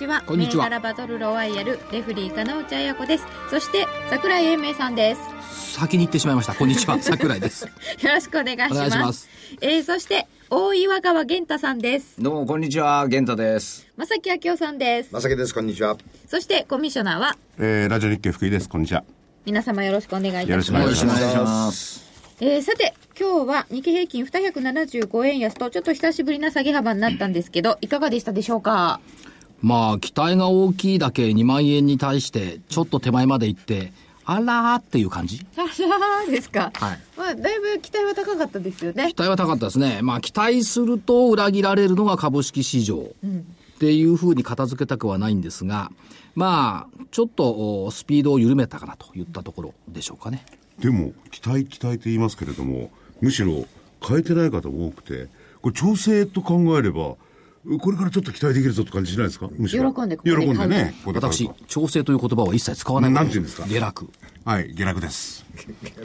[0.00, 0.22] ちは。
[0.22, 0.64] こんにちは。
[0.64, 3.26] 銘柄バトルロワイヤルレフリー金内彩子です。
[3.50, 5.74] そして桜井英明さんです。
[5.74, 6.54] 先に行ってしまいました。
[6.54, 6.98] こんにちは。
[7.02, 7.64] 桜井です。
[7.64, 7.70] よ
[8.04, 8.90] ろしくお願いします。
[8.90, 9.28] します。
[9.60, 12.14] えー、そして大岩川源太さんです。
[12.18, 13.86] どうも、こんにちは、玄太です。
[13.98, 15.10] 正木明夫さんです。
[15.12, 15.98] まさきです、こんにちは。
[16.26, 17.36] そしてコミッショナーは？
[17.58, 18.70] えー、ラジオ日経福井です。
[18.70, 19.04] こんにちは。
[19.44, 20.50] 皆様よろしくお願いいたします。
[20.50, 21.18] よろしくお願いします。
[21.18, 22.10] お願いします。
[22.40, 28.98] えー、さて今日は日経平均275円安とちょっと久しぶりな下げ幅になったんですけどいかがでしたでしょうか？
[29.62, 33.92] まあ期待が大きいだけ2万円に対してちょっと手前まで行って
[34.24, 35.46] あらーっていう感じ？
[35.56, 35.60] あ
[36.26, 40.00] らですか、はいまあ、だいぶ期待は高かったですよね期待は高かったですね。
[40.02, 42.96] まあ期待すると裏切られるのが株式市場。
[42.96, 45.90] っていうふうに片付けたくはないんですが、
[46.34, 50.44] まあ、ちょっとおスピードを緩めたかなといったところでしょうかね。
[50.80, 52.90] でも、期待期待と言いますけれども、
[53.22, 53.64] むしろ
[54.06, 55.28] 変えてない方多くて、
[55.62, 57.16] これ調整と考えれば、
[57.78, 59.48] これからちょっと期待できるぞって感じしないですか？
[59.52, 59.92] むしろ。
[59.92, 60.94] 喜んでここで喜んでね。
[61.04, 63.12] 私、調整という言葉は一切使わない。
[63.12, 63.66] なんて言うんですか？
[63.66, 64.10] 下落。
[64.46, 65.44] はい、下落です。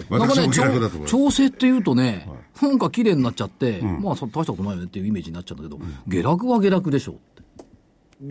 [0.09, 1.11] なんかね、私も下落だと思います。
[1.11, 2.29] 調整っていうとね、
[2.61, 7.19] なんか綺麗になっちゃって、まあ、大したことないよねっていうイメージになっちゃうんだけど、下落は下落でしょう。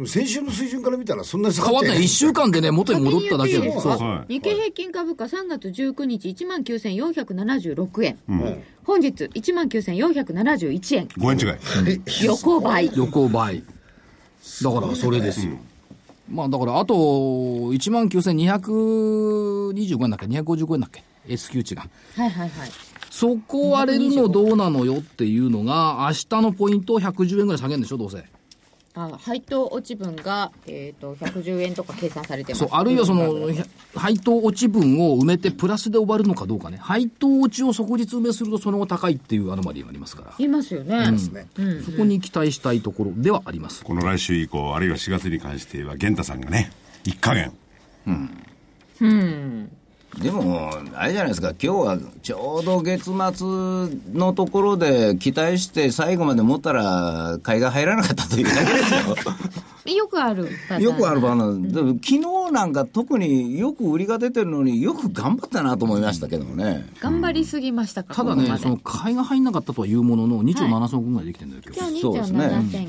[0.06, 2.04] 先週の水準から見たらそんなに下がってない変わってない。
[2.04, 3.92] 一週間でね、元に戻っただけでそう。
[3.92, 8.18] はい日経平均株価3月19日1万9476円、
[8.84, 12.00] 本日1万9471円5円違い。
[12.24, 13.62] 横ばい横ばい。
[14.62, 15.52] だからそれですよ。
[16.30, 21.82] まあだからあと、1万9225円だっけ ?255 円だっけ ?S q 値が。
[22.16, 22.70] はいはいはい
[23.10, 28.24] そこ割れるのどうなのよっていうのが、明日のポイントを110円ぐらい下げるんでしょどうせ。
[28.96, 33.48] あ配当落ち分が、えー、と110円とか計算されてますそう、あるいはその、
[33.96, 36.78] 配当落ち分を埋めてプラスで終わるのかどうかね。
[36.80, 40.34] 配当落ちを即日埋めするとその後高いっていうアノマリーがありますから。
[40.38, 41.06] 言いますよね、
[41.84, 43.82] そこに期待したいところではあります。
[43.82, 46.70] この来週以降、あるいは4月に関しては、玄太さんがね、
[47.04, 47.52] 一加減。
[50.20, 53.12] でも、あれじゃないですか、今日はちょうど月末
[54.12, 59.16] のところで期待して最後まで持ったら買いが入らなかったというだけですよ。
[59.92, 62.06] よくあるパターンよくある場なんでも昨
[62.46, 66.88] 日なんか特によく売りが出てるのによく頑張ったなと思いましたけどもね。
[67.00, 71.80] 頑張りすぎましたか、ただね、ここその買いが入んなかったとはいうものの、2兆7000億ぐらいできてるんだよ、今日。
[71.80, 72.44] 今日2兆そうですね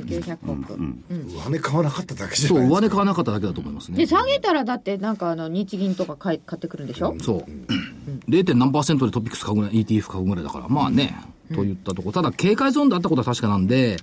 [0.06, 0.80] 7900億、
[1.46, 4.06] 上値買わなかっただけじゃそう、ない上値買わなかっただけだと思いますねで。
[4.06, 7.46] 下げたらだってなんかあの日銀とか買い買ってくるんでしょ、そう。
[8.30, 8.56] 0.
[8.56, 11.16] 何パーセントでトピックス買うぐらい、ETF 買うぐらいだから、まあね、
[11.54, 12.12] といったところ。
[12.14, 13.98] ただ、警戒ゾーンであったことは確かなんで、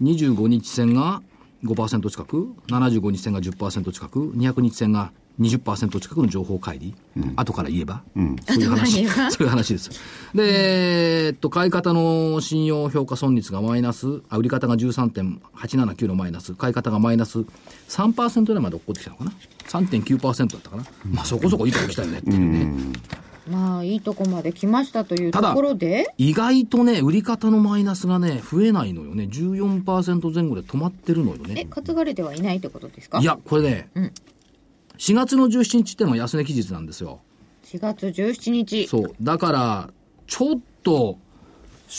[0.00, 1.22] 25日線が
[1.64, 6.78] 5%近く、75日線が10%近く、200日線が20%近くの情報乖
[7.16, 8.02] 離、後から言えば、
[8.46, 9.30] そういう話、後から言えば？
[9.32, 9.90] そういう話です。
[10.34, 17.38] で、えっと、買い方の信用評価損率がマイナス、あ売り方が13.879のマイナス、買い方がマイナス
[17.88, 19.32] 3%ぐらいまで落っこってきたのかな
[19.68, 20.84] ？3.9%だったかな？
[21.10, 22.72] まあそこそこいいとこ来たよねっていうね。
[23.50, 29.24] まあいいとこまで来ましたというところで意外とね、売り方のマイナスがね、増えないのよね。
[29.24, 31.66] 14%前後で止まってるのよえね。
[31.68, 33.20] 担がれてはいないってことですか？
[33.20, 33.90] いや、これね、
[34.98, 37.20] 4月の17日ってのは安値期日なんですよ。
[37.64, 39.14] 4月17日そう。
[39.20, 39.90] だから、
[40.26, 41.18] ちょっと、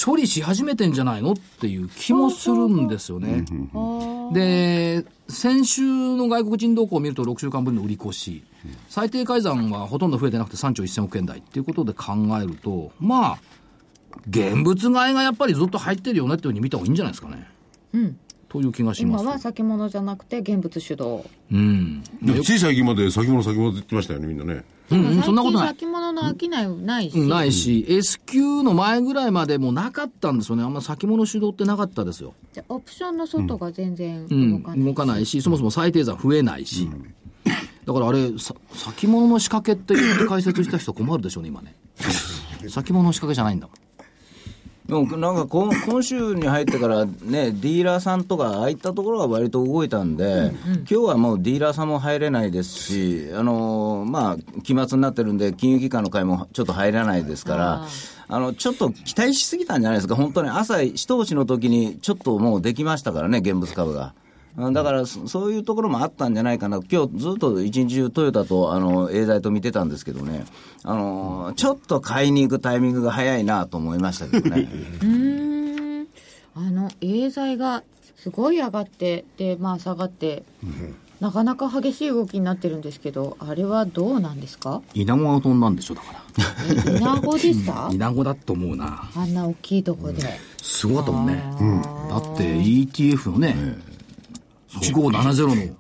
[0.06, 3.46] 処理し始めてんじゃないのっていう気もするんですよね。
[4.34, 8.44] で、先週の外国人動向を見ると6週間ぶりの売り越し、
[8.90, 13.40] 最低改ざんはほとんど増えてなくて3兆1000億円台っていうことで考えると、まあ、
[14.30, 17.48] 現物買いがやっぱりずっと入ってるよねっていうふうに見た方がいいんじゃないですかね。
[18.54, 19.24] という気がします。
[19.24, 22.04] 今は先物じゃなくて現物主導うん。
[22.22, 24.64] でもつい最近まで先物先物って言ってましたよね、みんなね。
[24.92, 25.68] うんうん、そんなことない。
[25.70, 26.62] 先物の商いな
[27.02, 30.64] いし、うんないし、S q の前ぐらいまでもなかったんですよね。
[30.64, 32.36] あんま先物主導ってなかったですよ。
[32.54, 36.88] じゃあオプションの外が全然うん、動かない、動かないし、そもそも最低算増えないし。
[37.86, 38.32] だからあれ、
[38.74, 41.76] 先物の仕掛けって言って解説した人困るでしょうね、今ね。
[42.70, 43.76] 先物の仕掛けじゃないんだもん。
[44.86, 57.88] でもなんか今今週に入ってからね、ディーラーさんとか、ああいったところが割と動いたんで、今日はもうディーラーさんも入れないですし、あのまあ、期末になってるんで、金融機関の会もちょっと入らないですから、
[58.28, 64.14] あのちょっと期待しすぎたんじゃないですか、本当に朝、一押しの時にちょっともうできましたからね、現物株が。
[64.56, 70.46] うんだからそそういうところもあったんじゃないかな、今日ずっと一日中、トヨタとあのエーザイと見てたんですけどね、
[70.84, 74.68] あのちょっと買いに行くタイミングが早いなと思いましたけどね。
[75.02, 76.08] うーん。
[76.56, 77.82] あのエーザイが
[78.16, 80.44] すごい上がってでまあ下がって、
[81.20, 84.84] なかなか激しい動きになってるんですけどあれはどうなんですか？
[84.94, 86.20] イナゴが飛んだんでしょ、だから。
[86.94, 89.10] えイナゴでしたイナゴだと思うな。
[89.16, 90.22] あんな大きいとこで、
[90.62, 91.44] すごかったもんね。
[92.10, 93.56] だって ETF のね、
[94.82, 95.78] 1570の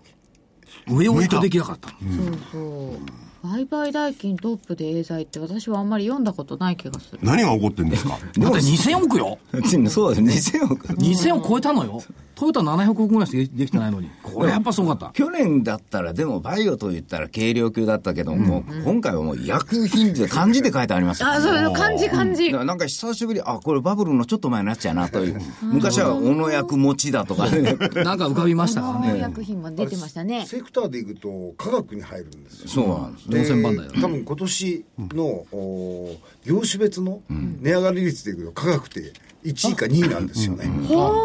[0.95, 1.97] 上を人できなかったの。
[1.99, 8.11] そうそう売買代金トップでエーザイって私はあんまり読んだことない気がする何が起こってんですか？
[8.39, 9.37] だって2000億よ
[9.89, 10.87] そうですね、2000億。
[10.87, 12.01] 2000億超えたのよ。
[12.35, 14.09] トヨタ700億ぐらいしかできてないのに。
[14.23, 15.11] これやっぱすごかった。
[15.13, 25.39] 去年だったら、でもバイオと言ったら軽量級だったけども、今回はもう医薬品で漢字で書いてありますよあそう漢字漢字なんか久しぶり、あ、これバブルのちょっと前のやつやなという。
[25.61, 27.61] 昔は小野薬持ちだとかね。
[28.03, 29.19] なんか浮かびましたから農ね。
[29.19, 33.29] 薬品も出てましたねセクターでいくと科学に入るんですよそうなんです。
[33.33, 39.13] 4000番台だ多分今年の、お業種別の値上がり率でいくと科学って
[39.43, 40.65] 1位か2位なんですよね、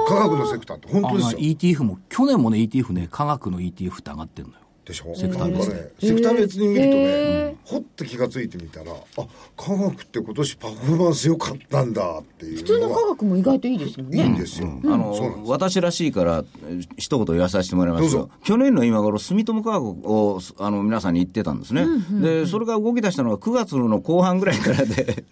[0.09, 1.39] 科学のセクターって本当ですよ。
[1.39, 4.61] ETF も、去年もね、ETF ね、科学の ETF って上がってるのよ。
[4.89, 5.15] でしょ？
[5.15, 9.27] セクター別ねセクター別に見るとねほって気がついてみたらあ
[9.57, 15.01] 科学って今年パフォーマンス良かったんだっていう普通のの科学も意外といいですよいいんねですよ、うなん。
[15.01, 15.51] のです。
[15.51, 21.87] 私らしいから、えー一言言わさせてもらいますと、去年の今頃、住友化学をあの皆さんに言ってたんですね、
[22.21, 25.25] でそれが動き出したのが9月の後半ぐらいからで、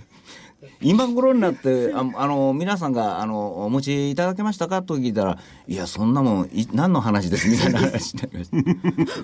[0.80, 7.48] 今頃になって、あ あの皆さんがあのお持ちいただけましたかと聞いたら、いや、そんなもん、い何の話です？
[7.50, 8.52] みたいな話になりました。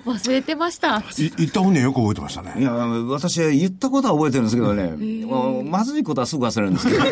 [0.11, 1.03] 忘れてましたい
[1.37, 2.55] 言った本人はよく覚えてましたね。
[2.57, 4.93] いや、私は言ったことは覚えてるんですけどね、
[5.69, 7.03] まずいことはすぐ忘れるんですけど。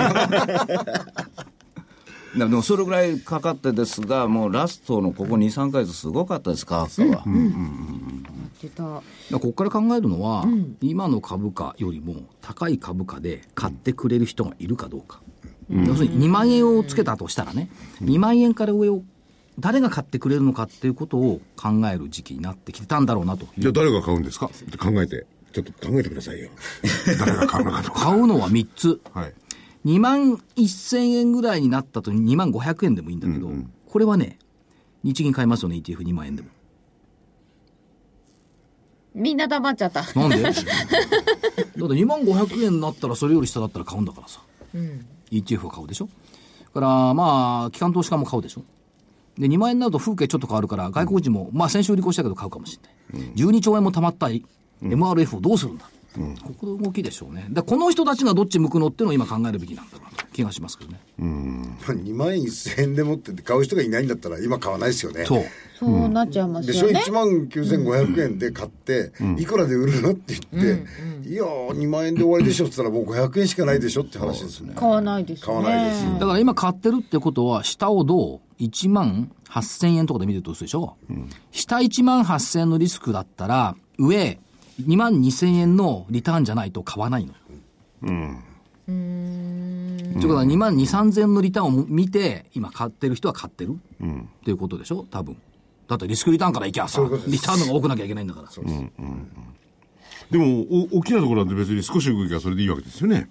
[2.37, 7.23] でもそれぐらいかかってですが、もうラストのここ2、3ヶ月、すごかったです、価格は。
[8.69, 10.45] だからここから考えるのは、
[10.81, 15.21] 今の株価よりも高い株価で買ってくれる人がいるかどうか。
[15.69, 17.69] 要するに2万円をつけたとしたらね、
[18.01, 19.03] 2万円から上を
[19.59, 23.49] 誰が買ってくれるのかっていうことを考える時期になってきてたんだろうなという。
[23.61, 24.47] じゃあ誰が買うんですか？
[24.47, 26.49] って考えて、ちょっと考えてくださいよ。
[27.19, 27.99] 誰が買うのかとか。
[28.05, 29.01] 買うのは3つ。
[29.13, 29.33] はい。
[29.85, 33.49] 2万1000円ぐらいになったと2万500円でもいいんだけど、
[33.87, 34.37] これはね、
[35.03, 36.49] 日銀買いますよね、ETF2 万円でも。
[39.13, 40.03] みんな黙っちゃった。
[40.19, 40.41] なんで？
[40.43, 40.61] だって
[41.79, 44.41] 2万500円になったらそれより下だったら買うんだからさ。
[45.31, 46.09] ETF を買うでしょ？
[46.73, 48.63] だから、まあ、機関投資家も買うでしょ？
[49.37, 52.79] で、2万円になると風景ちょっと変わるから、外国人も、まあ先週売り越したけど買うかもし
[53.13, 53.31] れない。
[53.35, 54.27] 12兆円も貯まった
[54.81, 57.47] MRF をどうするんだ、ここの動きでしょうね。
[57.49, 60.99] で、この人たちがどっち向くのっていうのを今考えるべきなんだろうな気がしますけどね。
[61.19, 65.25] 2万1000円でもって買う人がいないんだったら今買わないですよね。
[65.25, 65.43] そう。
[65.79, 66.87] そうなっちゃいますでしょ？
[66.87, 70.41] よね1万9500円で買って、いくらで売るのって言っ
[71.23, 74.73] て、いやー2万円で終わりでしょって言ったらもう500円しかないでしょって話ですね。
[74.75, 75.63] 買わないです買ね。
[75.63, 76.13] わないですよ。
[76.13, 80.97] だから今買ってるってことは、下をどう ?1 万8000円とかで見てるとするでしょ、
[81.51, 84.39] 下1万8000円のリスクだったら、上
[84.87, 87.37] 2万2000円のリターンじゃないと買わないのよ。
[88.87, 93.75] ということは2万2、3000円のリターンを見て、今買ってる人は買ってる、っ
[94.43, 95.05] ていうことでしょ？
[95.09, 95.37] 多分。
[95.87, 98.49] だってリスクリターンからいきゃさリターンの方が多くなきゃいけないんだから。
[100.31, 100.61] でも、
[100.91, 103.29] お大きなところなんて別に少し動きはそれでいいわけですよね。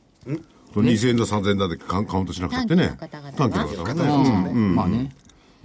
[0.73, 2.97] その2000円だ3000円だってカウンカウントしなくたってね。
[2.99, 3.51] 短期の方々は。
[3.51, 4.51] 短期の方々はね。
[4.51, 4.77] うん。
[4.77, 5.11] まあね。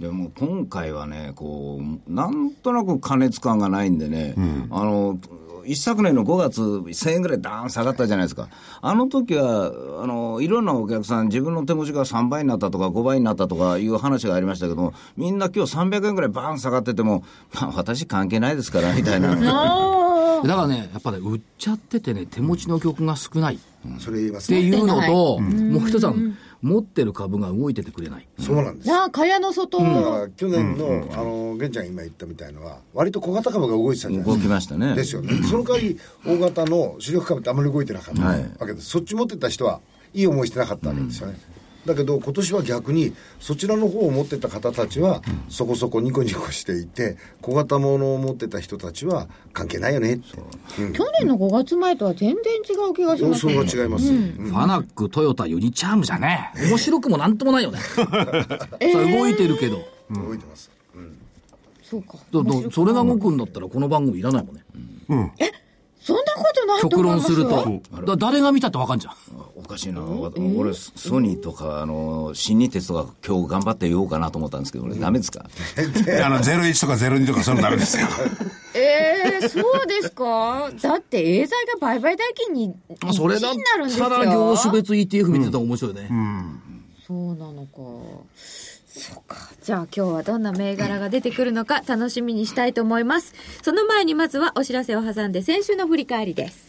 [0.00, 4.34] でも今回はね、こう、なんとなく加熱感がないんでね、
[4.70, 5.18] あの、
[5.66, 8.48] 一昨年の5月、1000円ぐらいダーン下がったじゃないですか。
[8.80, 19.34] あの時は、あの、いろんなお客さん、自分の手持ちが3倍になったとか5倍になったとかいう話がありましたけども、みんな今日300円ぐらいバーン下がってても、まあ私関係ないですから、みたいな。
[20.44, 23.58] だからね、やっぱね、売っちゃっててね、手持ちの曲が少ない。
[23.98, 26.14] それ言いますねっていうのと、もう一つは、
[26.66, 28.26] 持ってる株が動いててくれない。
[28.40, 28.88] そうなんです。
[28.88, 34.26] なあ蚊帳の外、だから去年の、あの玄ちゃんが今言ったみたいのは割と小型株が動いてたじゃない。
[34.26, 34.94] 動ですかきましたね。
[34.94, 35.30] ですよね。
[35.48, 39.80] その代わり大型の主力株ってあまり動いてなかったわはいけです、そっち持ってた人は
[40.12, 41.38] いい思いしてなかったわけですよね、
[41.86, 50.26] だけど今年は逆にそちらの方を持ってた方たちはそこそこニコニコしていて小型物を持ってた人たちは関係ないよねって。
[50.92, 54.32] 去年の5月前とは全然違う気がします様相が違います、うん。
[54.50, 57.78] ファナック、トヨタ、ユニチャームじゃね面白くもなんともないよね。
[59.14, 59.78] 動いてるけど。
[60.10, 60.70] 動いてます、
[61.82, 62.16] そうか。
[62.72, 64.64] それが動くんだったらこの番組いらないもんね。
[66.06, 67.38] そんなことないと極思いますよ。
[67.48, 68.06] 論すると。
[68.06, 69.14] だ誰が見たってわかんじゃん。
[69.56, 75.44] おかしいな、俺、ソニーとか、あの新日鉄とか、今日頑張って言おうかなと思ったんですけど、俺、ダメですか、
[76.24, 78.06] あの、01とか02とか、そういうのダメですよ。
[78.74, 80.70] えー、そうですか？
[80.80, 83.50] だってエーザイが売買代金に1それだ。
[83.50, 84.08] っになるんですよ。
[84.08, 86.08] たら業種別 ETF 見てたら面白いね。
[87.04, 87.78] そうなのか
[88.96, 89.36] そうか。
[89.62, 93.34] じゃあ今日はどんな銘柄が出てくるのか楽しみにしたいと思います。
[93.62, 96.66] その前にまずはお知らせを挟んで先週の振り返りです。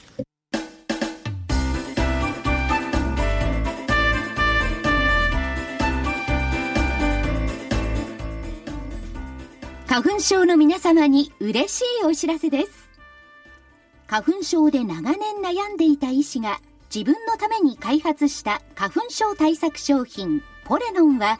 [9.87, 12.89] 花粉症の皆様に嬉しいお知らせです。
[14.05, 16.59] 花粉症で長年悩んでいた医師が
[16.93, 21.39] 自分のために開発した花粉症対策商品ポレノンは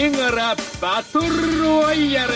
[0.00, 2.32] 銘柄バトルロワイヤル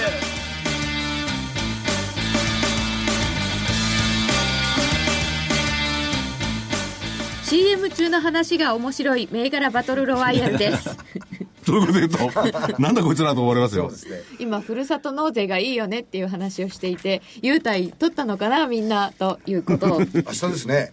[7.45, 10.99] CM 中の話が面白い銘柄バトルロワイヤルです
[11.65, 13.89] そういうこと言うと、 なんだこいつらと思われますよ。
[13.89, 14.23] ですね。
[14.41, 20.93] 今ふるさと納税がいいよねっていう話をしていて優待取ったのかなみんなということを明日ですね。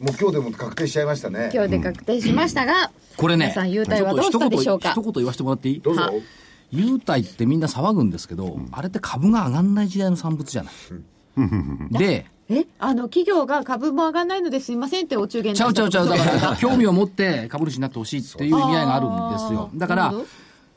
[0.00, 1.50] もう今日でも確定しちゃいましたね。
[1.52, 4.92] 今日で確定しましたが、これね、皆さん優待はどうしたでしょうか？
[4.92, 5.80] 一言一言言わせてもらっていい？
[5.80, 6.02] どうぞ。
[6.70, 10.74] 優待ってみんな騒ぐんですけど、あれって株が上がんない時代の産物じゃない。
[11.98, 12.66] で、 え？
[12.78, 19.70] あの企業が株も上がらないのですいませんってお中元ちゃうちゃうちゃう、だから、 興味を持って株主になってほしいっていう意味合いがあるんですよ。
[19.74, 20.14] だから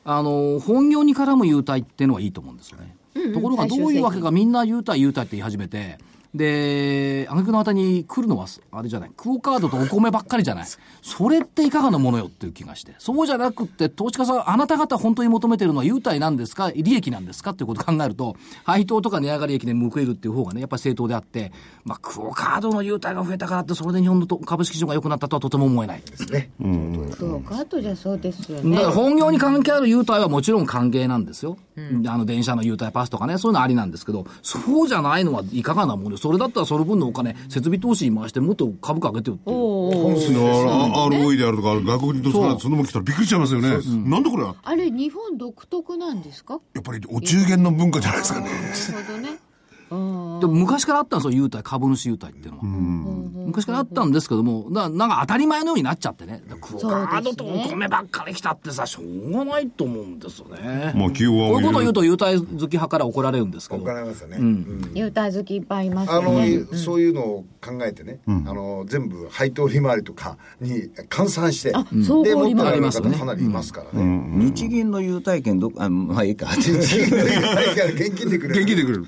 [0.05, 2.96] あの、本業に絡む優待っていうのはいいと思うんですよね。
[3.34, 5.98] ところが、どういうわけかみんな優待優待って言い始めて、
[6.34, 10.66] で、挙句の果てに来るのは、あれじゃない、クオカードとお米ばっかりじゃない？
[11.02, 12.94] それっていかがなものよっていう気がして。
[13.00, 16.72] そうじゃなくって、投資家さん、あなた方本当に求めてるのは優待なんですか？
[16.76, 17.52] 利益なんですか？
[17.52, 21.52] っていうことを考えると、配当とか値上がり益で報えるっていう方がね、やっぱり正当であって、
[21.84, 26.02] まあ、クオカードの優待が増えたからって、それで日本のと株式市場が良くなったとはとても思えない。
[26.02, 26.52] ですね。
[27.18, 31.58] そうかあとじゃそうですよだねから本業に関係ある優待はもちろん歓迎なんですよ。
[32.08, 36.19] あの電車の優待パスとかね、そういうのありなんですけど、そうじゃないのはいかがなもの？
[36.20, 39.58] それだったらその分のお金、設備投資に回してもっと株価上げてよっていう。
[39.58, 43.70] 本数の ROE であるとか、外国人投資家そんなもん来たらびっくりしちゃいますよね。
[44.10, 44.44] なんでこれ。
[44.44, 46.56] やあれ日本独特なんですか？
[46.56, 48.50] っぱりお中元の文化じゃないですかね。
[48.50, 49.40] なるほどね
[49.89, 52.63] でも昔からあったんですよ、優待、株主優待っていうのは。
[53.48, 56.43] 昔からあったんですけども、だからなんか当たり前のようになっちゃってね。
[56.62, 60.93] クオカードとお米ばっかり来たってさ、しょうがないと思うんですよね。
[60.96, 63.81] まあ、こういうことを言うと優待好き派から怒られるんですけど。
[63.81, 64.38] 怒られますよね。
[64.39, 74.27] うん優待好きいっぱいいますあの、よねそういうのを考えてね、あの、全部配当利回りとかに換算して、で、持ってられるかなりいますからね。
[74.51, 76.48] 日銀の優待券どこ、あ、まあいいか。
[76.55, 76.65] 現
[78.15, 78.60] 金でくれる。
[78.60, 79.05] 元気でくれる。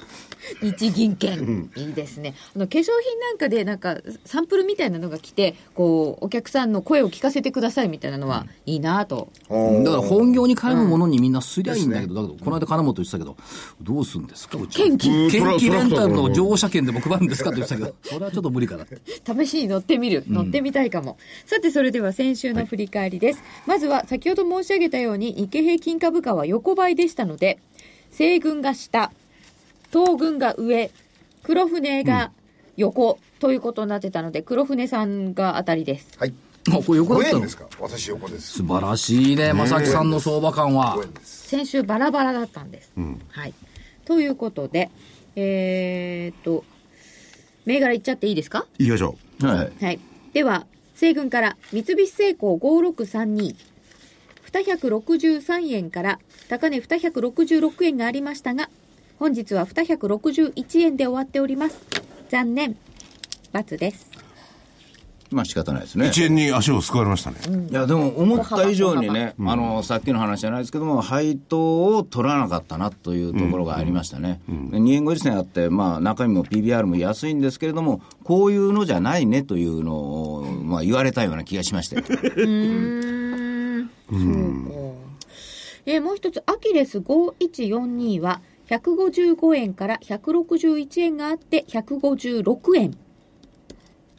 [0.62, 2.36] 日銀券、いいですね。
[2.55, 13.38] あの化粧品なんかでなんかサンプルみたいなのが来てこうお客さんの声を聞かせてくださいみたいなのはいいなと、だから本業に絡むものにみんなすりゃいいんだけど、だけど、この間金本言ってたけど、
[13.81, 14.58] どうするんですか？
[14.58, 18.98] うち元気元気レンタルの乗車券でも配るんですかって言ってたけど、それはちょっと無理かなって。
[19.25, 20.24] 試しに乗ってみる。
[20.27, 27.60] 乗ってみたいかも、さてそれでは先週の振り返りです、まずは先ほど申し上げたように日経平均株価は横ばいでしたので
[28.12, 29.12] 西軍が下
[29.91, 30.91] 東軍が上
[31.43, 32.31] 黒船が
[32.77, 36.33] 横、ということになってたので黒船さんが当たりですはい。
[36.69, 37.38] あ、これ横だ5ったの？
[37.39, 37.65] 円ですか？
[37.79, 38.53] 私横です。
[38.60, 41.03] 素晴らしいね、正木さんの相場感は5。
[41.03, 41.48] 円です。
[41.50, 42.91] 先週バラバラだったんです。
[43.29, 43.53] はい。
[44.05, 44.91] ということで、
[45.36, 46.63] えー、っと、
[47.65, 48.65] 銘柄いっちゃっていいですか？
[48.77, 49.83] 行きましょはい。
[49.86, 50.00] はい。
[50.33, 53.55] では、西軍から三菱製鋼5632。
[54.53, 56.19] 263円から
[56.50, 58.69] 高値266円がありましたが、
[59.22, 61.78] 本日は261円で終わっております。
[62.30, 62.75] 残念。
[63.54, 64.10] ×です。
[65.30, 66.08] まあ仕方ないですね。
[66.08, 67.38] 1円に足をすくわれましたね。
[67.70, 74.42] いや、でも思った以上にね、あの、さっきの話じゃないですけども、配当を取らなかったなというところがありましたね。
[74.50, 82.06] 2円50銭あって、まあ中身も PBR も安いんですけれども、こういうのじゃないねというのを、まあ言われたような気がしましたよ。
[85.86, 92.98] えーもう一つ、アキレス5142は、155円から161円があって、156円。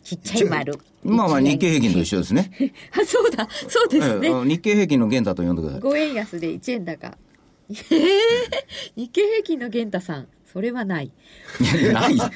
[0.02, 0.78] ちっちゃい丸。
[1.02, 2.50] まあまあ1円日経平均と一緒ですね。
[2.92, 4.28] あ、そうだ、そうですね。
[4.28, 5.80] ええあの日経平均の元太と呼んでください。
[5.80, 7.16] 5円安で1円高。
[7.70, 7.78] えー、
[8.96, 11.10] 日経平均の源太さん、それはない。
[11.60, 12.28] いやない、ない。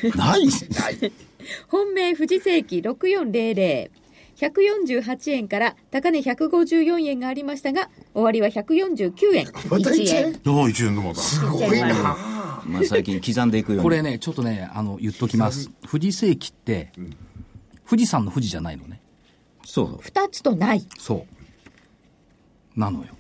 [1.69, 3.91] 本命富士世紀6400。
[4.37, 9.47] 148円から高値154円がありましたが、終わりは149円。
[9.47, 11.21] また1円ああ、1円のまた。
[11.21, 12.17] すごいな
[12.67, 13.83] まあ最近刻んでいくように。
[13.83, 15.71] これね、ちょっとね、あの、言っときます。
[15.91, 16.93] 富士世紀って、
[17.89, 19.01] 富士山の富士じゃないのね。
[19.65, 19.99] そう。
[20.01, 20.87] 二つとない。
[20.99, 21.27] そ
[22.77, 22.81] う。
[22.81, 23.17] なのよ。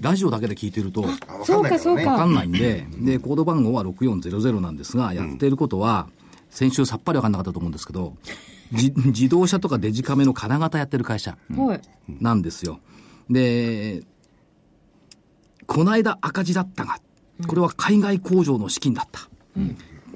[0.00, 1.04] ラジオだけで聞いてると、
[1.44, 2.24] そうか、そうわかか。
[2.26, 6.08] んないんで、で、コード番号は6400なんですが、やっていることは、
[6.50, 8.32] 先週さっぱりわかんなかったと思うんですけど、じ
[9.06, 11.80] 自動車とかデジカメの金型やってる会社はい。
[12.20, 12.80] なんですよ。
[13.30, 14.02] で、
[15.66, 16.98] この間赤字だったが、
[17.46, 19.28] これは海外工場の資金だった。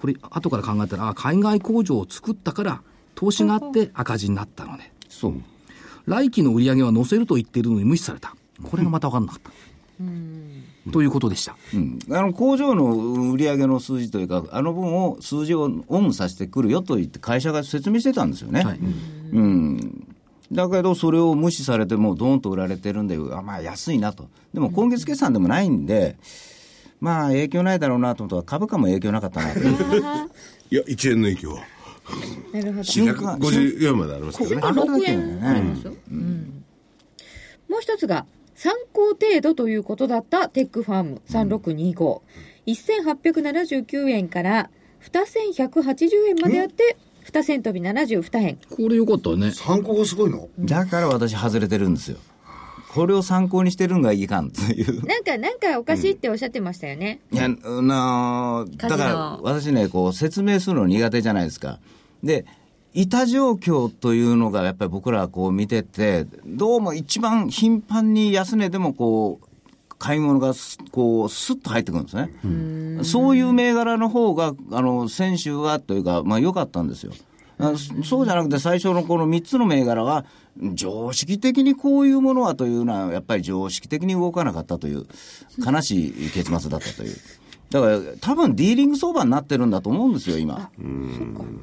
[0.00, 2.82] これ、後から考えたら、あ海外工場を作ったから、
[3.14, 4.92] 投資があって赤字になったのね。
[5.08, 5.34] そう。
[6.06, 8.34] 来期の売り上げは載せると言っているのに無視された。
[8.62, 9.50] これがまた分かんなかった。
[10.90, 11.56] ということでした。
[11.74, 18.62] うん、あの工場の売り上げの数字というか、あの分を数字をオンさせてくるよと言って、会社が説明してたんですよね。
[18.64, 18.78] はい
[19.32, 20.06] うん
[20.52, 26.16] だけど、それを無視されて、もうどーんと売られてるんで、あまあ安いなと、でも今月決算でもないんで、
[27.00, 29.60] まあ影響ないだろうなと思ったら、株価も影響なかったなと。
[30.70, 31.64] いや、1円の影響は。
[32.52, 32.84] なるほど。
[32.84, 34.60] 瞬間154までありますけどね。
[34.62, 35.94] あ、6あれだけ円ねありますよ。
[36.10, 36.64] うん。
[37.68, 38.26] もう一つが、
[38.62, 42.20] 参考程度ということだったテックファーム3625。
[42.68, 44.70] 1879円から
[45.00, 48.58] 2180円まであって、2千飛び72円。
[48.70, 49.50] これよかったよね。
[49.50, 50.48] 参考がすごいの？
[50.60, 52.18] だから私、外れてるんですよ。
[52.94, 55.04] これを参考にしてるんがいかんという。
[55.06, 57.18] なんか、なんかおかしいっておっしゃってましたよね。
[57.32, 61.80] いや、なだから私ね、こう説明するの苦手じゃないですか。
[62.22, 62.44] で、
[62.94, 69.46] 板状況というのがやっぱり僕らはこう見てて、どうも一番頻繁に安値でもこう、
[69.98, 73.04] 買い物がすこう、スッと入ってくるんですね。
[73.04, 77.12] そういう銘柄の方が、あの、先週はというか、まあ良かったんですよ。
[78.04, 80.24] そうじゃなくて最初のこの3つの銘柄は、
[80.74, 85.06] 常識的にこういうものはというのは、やっぱり常識的に動かなかったという、
[85.64, 87.16] 悲しい結末だったという。
[87.72, 90.70] だから、多分ディーリング相場になってるんだと思うんですよ、今。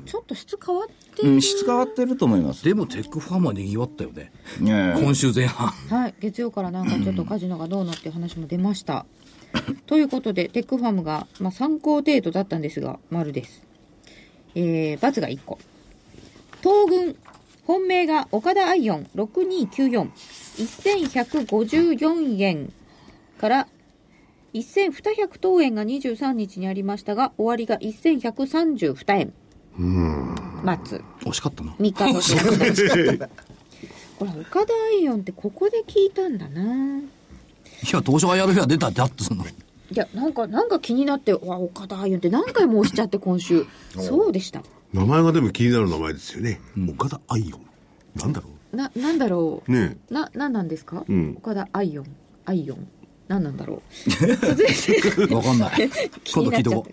[0.08, 1.30] ちょっと質変わってる。
[1.30, 2.66] うん、質変わってると思います。
[2.66, 4.32] でもテックファームは賑わったよね。
[4.60, 5.68] ねえ今週前半。
[5.68, 9.06] はい、月曜からなんかちょっとカジノがどうのっていう話も出ました。
[9.86, 13.62] ということで、テックファームが、まあ、参考程度だったんですが、丸です。
[14.56, 15.60] えー、×が1個。
[16.64, 17.16] 東軍、
[17.66, 20.10] 本命が岡田アイオン6294、
[20.58, 22.74] 1154円
[23.40, 23.68] から
[24.54, 29.34] 1200等円が23日にありましたが、終わりが1132円。
[30.64, 31.04] 松。
[31.22, 31.72] 惜しかったな。
[31.80, 33.28] 3日後
[34.18, 37.00] これオカダアイヨンってここで聞いたんだな。
[37.00, 37.02] い
[37.94, 39.46] や、東証がやる日は出たってあってそんな。
[39.46, 39.48] い
[39.96, 42.30] やなんかなんか気になってわオカダアイヨンって。
[42.30, 43.66] 何回も押しちゃって今週。
[43.92, 44.62] そうでした。
[44.94, 46.60] 名前がでも気になる名前ですよね。
[46.90, 47.62] 岡田愛音。
[48.16, 51.36] なんだろななんだろう、ねな何なんですか、うん。
[51.38, 52.06] オカダアイヨン。
[52.46, 52.88] アイヨン
[53.30, 54.10] 何なんだろう。
[54.10, 55.34] 続いて。
[55.34, 55.90] わかんない。
[56.24, 56.84] 気今度聞いとこ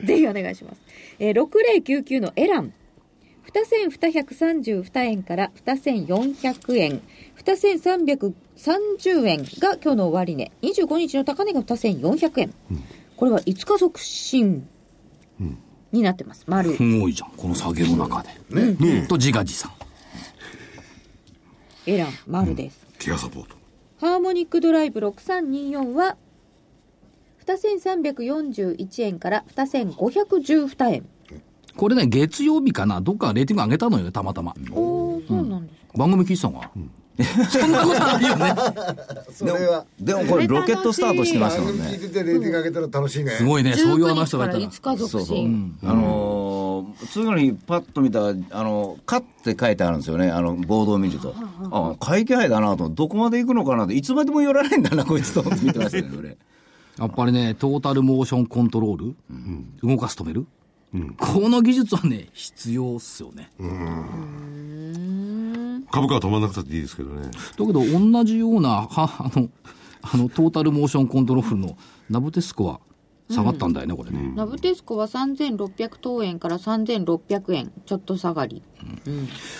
[0.00, 0.06] て。
[0.06, 0.80] ぜひお願いします、
[1.18, 2.72] えー、6099のエラン。
[3.52, 7.02] 2232円から2400円。
[7.44, 10.52] 2330円が今日の終値。
[10.62, 12.54] 25日の高値が2400円、
[13.16, 14.68] これは5日続伸
[15.92, 16.44] になってます。
[16.46, 18.74] 丸、すごいじゃん、この下げの中で。
[18.74, 19.06] ね。
[19.06, 19.72] と自画自賛。
[21.86, 22.98] エラン丸です、う。
[22.98, 23.59] ティアサポート。
[24.00, 26.16] ハーモニックドライブ6324は
[27.44, 31.06] 2341円から2512円。
[31.76, 34.54] これね、月曜日かな、どっかレーティング上げたのよ、たまたま。
[34.72, 38.54] おおそうなんですか、番組聞いてたのかな、そんなことないよね。
[39.34, 39.84] それは。
[40.00, 41.84] でもこれロケットスタートしてましたもんね。
[41.84, 43.32] 番組聞いててレーティング上げたら楽しいね。
[43.32, 44.38] すごいね、そういうあの19日から。
[44.38, 44.60] 人がいたら。
[44.60, 45.38] 5日続そうそう。
[45.38, 46.29] 伸あのー
[47.08, 51.34] 次の日、パッと見たら、あの、カって書いてあるんですよね、あの、ボードを見ると。
[51.70, 56.36] あ、会計杯だなと、どこまで行くのかなと、いつまでも寄らないんだな、こいつと思って見てましたね、それ。
[56.98, 59.16] やっぱりね、トータルモーションコントロール、
[59.82, 60.46] 動かす止める、
[61.18, 63.50] この技術はね、必要っすよね。
[65.90, 67.22] 株価は止まらなくたっていいですけどね。
[67.22, 69.48] だけど、同じような、は、あの、
[70.02, 71.76] あの、トータルモーションコントロールの
[72.08, 72.80] ナブテスコは
[73.30, 74.32] 下がったんだよね、これね。
[74.34, 78.62] ナブテスコは3600等円から3600円ちょっと下がり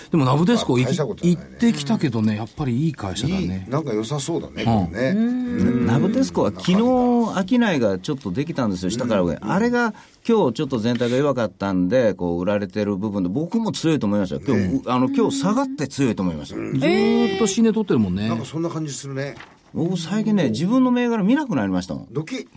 [0.09, 3.67] でもナブテスコ行ねってきたけどね、やっぱりいい会社だいいね。
[3.69, 5.85] なんか良さそうだね、これね。
[5.85, 9.93] ナブテスコは昨日商いがちょっとできたんですよ、下から上、あれが
[10.27, 16.55] 今日ちょっと全体が弱かったんで、こう売られてる部分で、僕も強いと思いましたよ、今日、あの今日下がって強いと思いました。
[16.55, 18.39] ずーっと死ね取ってるもんねなん。
[18.39, 19.35] かそんな感じするね。
[19.73, 22.07] 僕、最近ね、自分の銘柄見なくなりましたもん。
[22.11, 22.49] ドキこ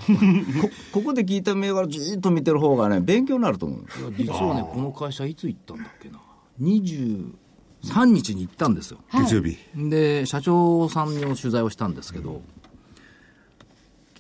[0.92, 3.86] ここで聞いた銘柄じーっと見てる方がね、勉強になると思う。
[4.16, 6.20] 実はね、この会社いつ行ったんだっけな。
[6.60, 7.34] 23
[8.06, 8.98] 日に行ったんですよ。
[9.12, 9.56] 月曜日。
[9.76, 12.42] で、社長さんの取材をしたんですけど、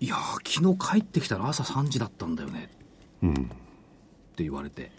[0.00, 2.68] いやー、昨日帰ってきたら朝3時だったんだよね。
[3.22, 3.26] っ
[4.36, 4.92] て言われて、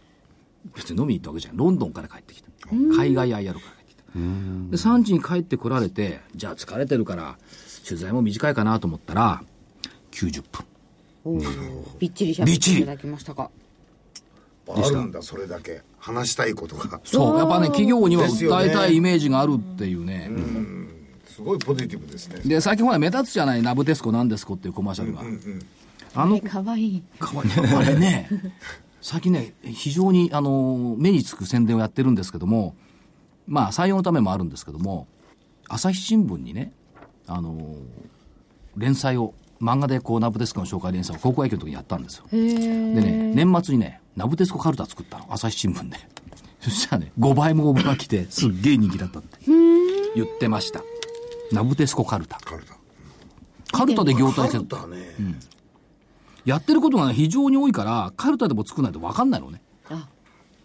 [0.76, 1.58] 別に飲みに行ったわけじゃん。
[1.58, 2.50] ロンドンから帰ってきた。
[2.70, 4.04] 海外 IR から帰ってきた。
[4.14, 7.38] で、3時に帰ってこられて、じゃあ疲れてるから、
[7.88, 9.44] 取材も短いかなと思ったら、
[10.12, 10.66] 90分。
[12.00, 13.50] びっちりしゃべっていただきましたか
[14.68, 15.82] あるんだ、それだけ。
[16.00, 17.00] 話したいことが。
[17.04, 17.38] そう。
[17.38, 20.30] やっぱね、企業には訴えたいイメージがあるっていうね。
[21.28, 22.40] すごいポジティブですね。
[22.46, 25.22] で、最近ほら目立つじゃない、ナブテスコなんですこっていうコマーシャルが。
[26.16, 27.52] あの、かわいいかわいい。
[27.52, 28.30] あれね、
[29.02, 32.76] 最近ね、非常に、あの、目につく宣伝をやってるんですけども、
[33.48, 35.08] まあ、採用のためもあるんですけども、
[35.68, 36.72] 朝日新聞にね、
[37.28, 37.76] あの、
[38.78, 42.26] 連載を、漫画でこう、ナブテスコの紹介連載を高校野球の時にやったんですよ。
[42.32, 45.98] でね、年末にね、ナブテスコカルタ作ったの、朝日新聞で。
[46.60, 49.38] そしたらね、5倍も応募が来て、すっげえ人気だったって。
[50.16, 50.82] 言ってました。
[51.52, 52.38] ナブテスコカルタ。
[52.40, 52.76] カルタ。
[53.72, 54.82] カルタで業態戦カル。
[54.84, 55.02] タね。
[56.46, 59.62] やってることがね、非常に多いから、カルタでも作らないと分かんないのね。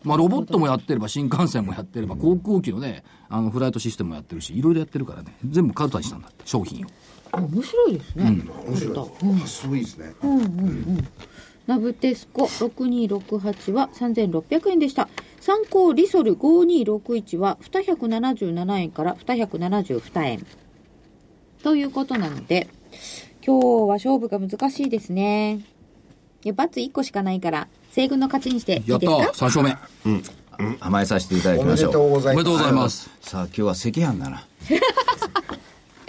[0.02, 6.88] まあ、ロボットもやってれば、新幹線もやってれば、航空機のね、あの、フライトシステムもやってるし、いろいろやってるからね、全部カルタにしたんだって、商品を。
[7.32, 9.38] 面白いですね、面白い。
[9.38, 9.80] 発想い。
[9.80, 10.14] いですね。
[11.66, 15.08] ナブテスコ6268は3600円でした。
[15.40, 20.46] 参考リソル5261は277円から272円。
[21.62, 22.68] ということなので
[23.46, 25.60] 今日は勝負が難しいですね。
[26.42, 30.40] いやバツ1個しかないから西軍の勝ちにしていいやったですかー !3 勝目。
[30.81, 31.92] 甘えさせていただきましょう。
[31.92, 32.44] とうございます。
[32.44, 33.11] おめでとうございます。
[33.22, 34.46] さあ、今日は赤飯だな。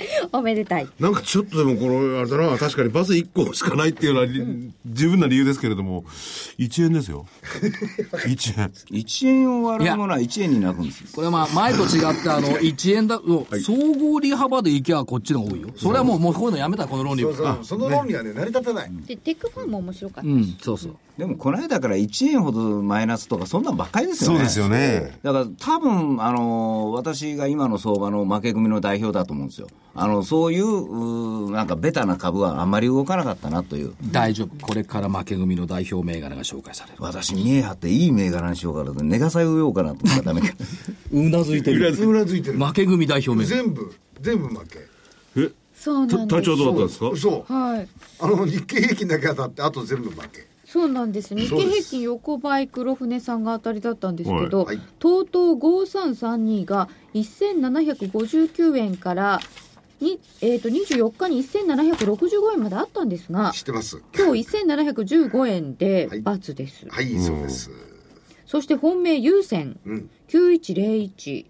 [0.33, 6.03] おめでたいなんかちょっとでもこの、あれだな、確かにバス1個しかないっていうのはり十分な理由ですけれども、
[6.57, 7.25] 1円ですよ。
[8.25, 8.71] 1円。
[8.91, 11.07] 1円を割るものは1円になるんですよ。
[11.13, 13.21] これはまあ、前と違って、あの、 1円だ、
[13.63, 15.69] 総合利幅でいけばこっちの方が多いよ。
[15.75, 17.35] それはもう、もうこういうのやめた、この論理は。
[17.35, 17.57] そうそう。
[17.63, 18.91] その論理はね、成り立たない。
[19.05, 20.95] でテックファンも面白かった、うん、そうそう。
[21.17, 24.37] でも、この間から1円ほどマイナスとか、そんなんばっかりですよね。
[24.37, 25.19] そうですよね。
[25.23, 29.67] だから多分、あの私が今の相場の負け組の代表だと思うんですよ。
[29.93, 33.93] あのそういうなんかベタな株はあんまり動かなかったなという。
[34.11, 34.65] 大丈夫。
[34.65, 36.97] これから負け組の代表銘柄が紹介される。
[37.01, 40.55] 私、見え張っていい銘柄にしようかなと、寝がさえようかなと思ったらダメか。
[41.11, 41.87] うなずいてる。
[42.07, 42.57] うなずいてる。
[42.57, 43.63] 負け組代表銘柄。
[43.63, 44.79] 全部、全部負け。
[45.35, 45.51] え？
[45.75, 47.09] そうなんですた体調どうだったんですか？
[47.09, 47.45] 嘘。
[47.49, 47.87] はい
[48.21, 50.47] あの、日経平均だけ当たって、あと全部負け。
[50.71, 51.35] そうなんです。
[51.35, 54.77] 日経平均横ばい黒船さんが当たりだったんですけど、はい。
[54.77, 59.41] はいとうとう5332が1759円から
[59.99, 64.01] に、えー、と24日に1765円まであったんですが知ってます。
[64.15, 67.69] 今日1715円ではい×です、はい、そうです。
[68.45, 69.77] そして本命優先。
[69.85, 70.09] うん。
[70.29, 71.47] 9101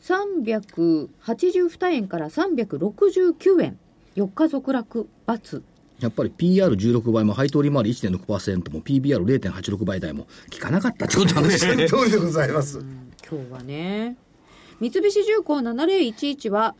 [0.00, 3.78] 382円から369円。
[4.16, 5.62] 4日続落×
[6.00, 11.74] やっぱり PR16 倍も配当利回り1.6%も PBR0.86 倍台も効かなかったってことなんですよ。
[11.88, 12.80] 通りでございます。
[13.28, 14.16] 今日はね。
[14.80, 16.74] 三菱重工7011は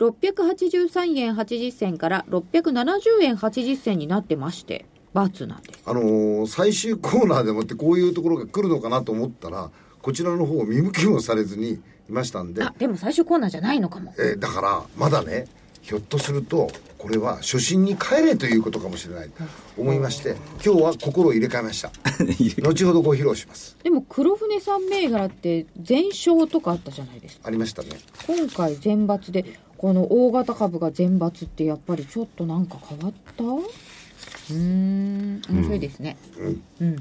[0.00, 5.80] 683円80銭から670円80銭になってまして×なんです。
[5.86, 9.70] あのー最終コーナーでもってこういうところが来るのかなと思ったら、
[10.02, 14.12] こちらの方を見向きもされずにいましたんで、あでも最終コーナーじゃないのかも。
[14.18, 15.46] えーだから、まだね、
[15.86, 16.68] ひょっとすると、
[16.98, 19.28] これは初心に帰れということかもしれない。
[19.30, 19.44] と
[19.78, 21.92] 思いまして、今日は心を入れ替えました。
[22.60, 23.76] 後ほどご披露します。
[23.84, 27.42] でも黒船さん銘柄って全勝とかあったじゃないですか。
[27.46, 27.90] ありましたね。
[28.26, 29.44] 今回全抜で
[29.78, 33.44] この大型株が全抜ってやっぱりちょっとなんか変わった？
[33.44, 36.16] うーん面白いですね。
[36.80, 36.96] うん、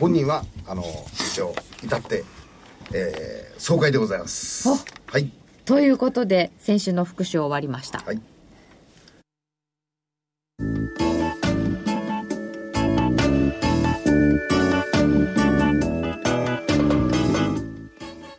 [0.00, 2.24] 本人はあの一応至って、
[2.94, 4.66] えー、爽快でございます。
[4.70, 4.72] お
[5.06, 5.30] はい
[5.64, 8.20] ということで先週の復習終わりました、はい。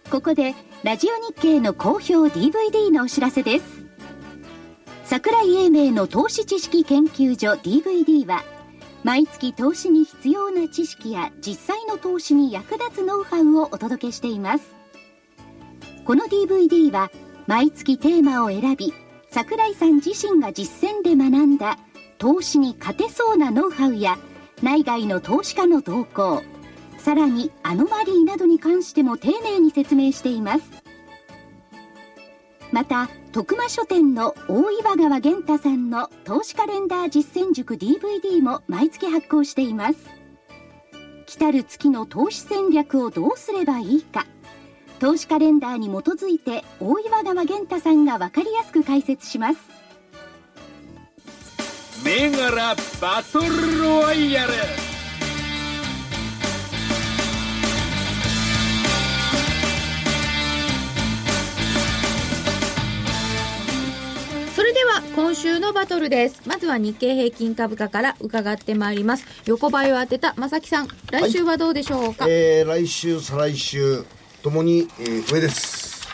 [0.10, 3.84] ここでラジオ日経の好評 DVD のお知らせです。
[5.06, 8.44] 桜井英明の投資知識研究所 DVD は
[9.04, 14.83] 毎月投資に必要な知識や実際の投資に役立つノウハウをお届けしています
[16.06, 17.12] この DVD は
[17.48, 18.94] 毎月テーマを選び
[19.30, 21.78] 桜井さん自身が実践で学んだ
[22.18, 24.18] 投資に勝てそうなノウハウや
[24.62, 26.44] 内外の投資家の動向
[26.98, 30.64] さらにアノマリーなどに関しても丁寧に説明しています。
[32.72, 39.98] また徳間書店の大岩川源太さんの投資カレンダー実践塾 DVD も毎月発行しています。
[41.26, 44.26] 来る月の投資戦略をどうすればいいか。
[45.04, 49.60] 投資カレンダーに基づいて大岩川源太さんが分かりやすく解説します。
[52.06, 54.54] 銘柄バトルロワイヤル。
[64.56, 66.42] それでは今週のバトルです。
[66.46, 69.26] まずは日経平均株価から伺ってまいります。
[69.48, 74.06] 横ばいを当てた正木さん来週はどうでしょうか、えー、来週再来週
[74.44, 76.06] ともに、えー、上です。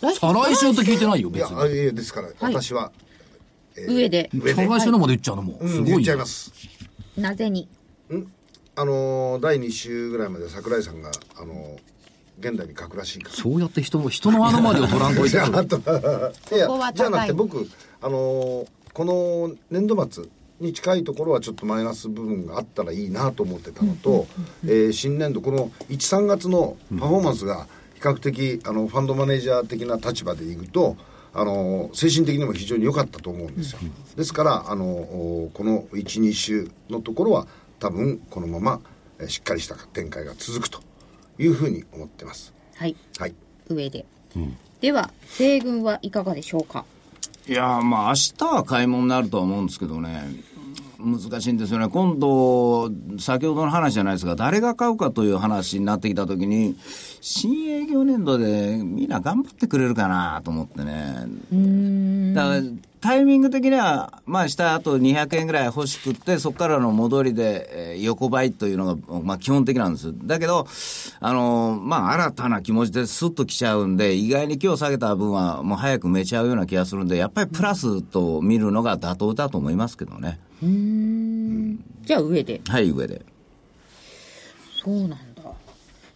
[0.00, 1.56] 再来週って聞いてないよ、い別に。
[1.56, 2.92] やあいやですから、私は
[3.88, 4.30] 上で。
[4.34, 4.54] 上で。
[4.54, 6.00] 再来週のまで言っちゃうのもう、うん言っすごいよ。
[6.04, 6.52] ちゃいます。
[7.16, 7.66] なぜに？
[8.76, 11.76] あのー第2週ぐらいまで桜井さんがあのー
[12.40, 13.34] 現代に書くらしいから。
[13.34, 15.36] そうやって人の、人の穴までを取らんといて。
[15.36, 17.68] いや じゃあなくて僕
[18.02, 20.24] あのーこの年度末
[20.60, 24.26] に近いところはちょっとマイナス部分があったらいいなと思ってたのと、
[24.64, 27.66] えー新年度この13月のパフォーマンスが
[27.98, 30.96] 比較的あのファンドマネージャー的な立場でいくと
[31.34, 33.80] あの精神的にも非常に良かったと思うんですよ、
[34.16, 37.48] ですからあのおこの12週のところは
[37.80, 38.80] 多分このまま
[39.18, 40.80] えーしっかりした展開が続くと
[41.38, 42.54] いうふうに思ってます。
[42.76, 42.94] はい。
[43.18, 43.34] はい。
[43.68, 44.06] 上で、
[44.80, 46.84] では西軍はいかがでしょうか？
[47.48, 50.22] いやーまあ明日は買い物になるとは思うんですけどね、
[50.98, 56.76] 難しいんですよね、今度、先ほどの話じゃないですが、誰が買うかという話になってきたときに、
[57.20, 61.26] 新営業年度でみんな頑張ってくれるかなと思ってね。
[62.34, 62.62] だから
[63.00, 70.12] タイミング的には、まあ、下あと200円ぐらい欲しくって、そこからの戻りで、えー横ばいというのが、まあ、基本的なんです。
[70.24, 70.66] だけど、
[71.20, 80.40] あのーまあ、新たな気持ちでスッと来ちゃうんで、意外に今日下げた分は、もう早くめちゃうような気がするんで、やっぱりプラスと見るのが妥当だと思いますけどね。
[80.60, 83.24] じゃあ上ではい、上で。
[84.82, 85.16] そうなんだ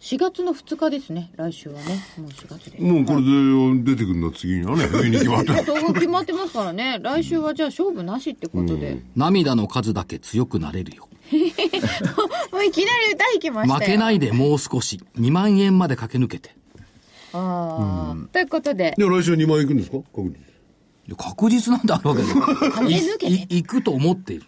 [0.02, 4.84] 4月の2日ですね来週はねもう4月でもうこれで出てくるんだ、次にはね。
[4.92, 5.64] 上に決まってる。
[5.64, 11.08] そう決まってますからね来週はじゃあ勝負なしってことで、涙の数だけ強くなれるよ。
[12.52, 15.00] もういきなり歌いきましたよ負けないでもう少し。
[15.18, 16.54] 2万円まで駆け抜けて。
[17.32, 19.98] ああ、ということでで、来週は2万円いくんですか？
[20.14, 20.30] 確実。
[20.34, 20.36] い
[21.10, 22.28] や確実なんてあるわけで。
[22.32, 24.46] 駆け抜けていくと思っている。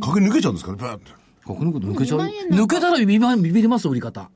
[0.00, 1.10] 駆け抜けちゃうんですかね、バーって。
[1.46, 2.18] 抜けちゃう。
[2.18, 4.28] 2万円なんか抜けたらビビビビりますよ、売り方。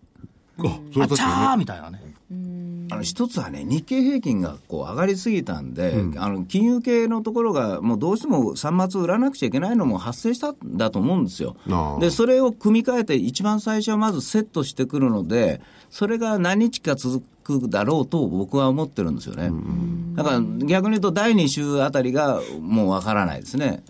[0.59, 2.15] あ、それあちゃーみたいなね。
[2.91, 11.57] あの一つはね、日経平均がこう上がりすぎたんで、あの金融系のところが、もうどうしても3末売らなくちゃいけないのも発生したんだと思うんですよ
[12.01, 19.51] で、それを組み替えて、一番最初はまずセットしてくるので、それが何日か続くだろうと僕は思ってるんですよね。
[20.15, 23.83] だから逆に言うと、第2週あたりがもうわからないですね。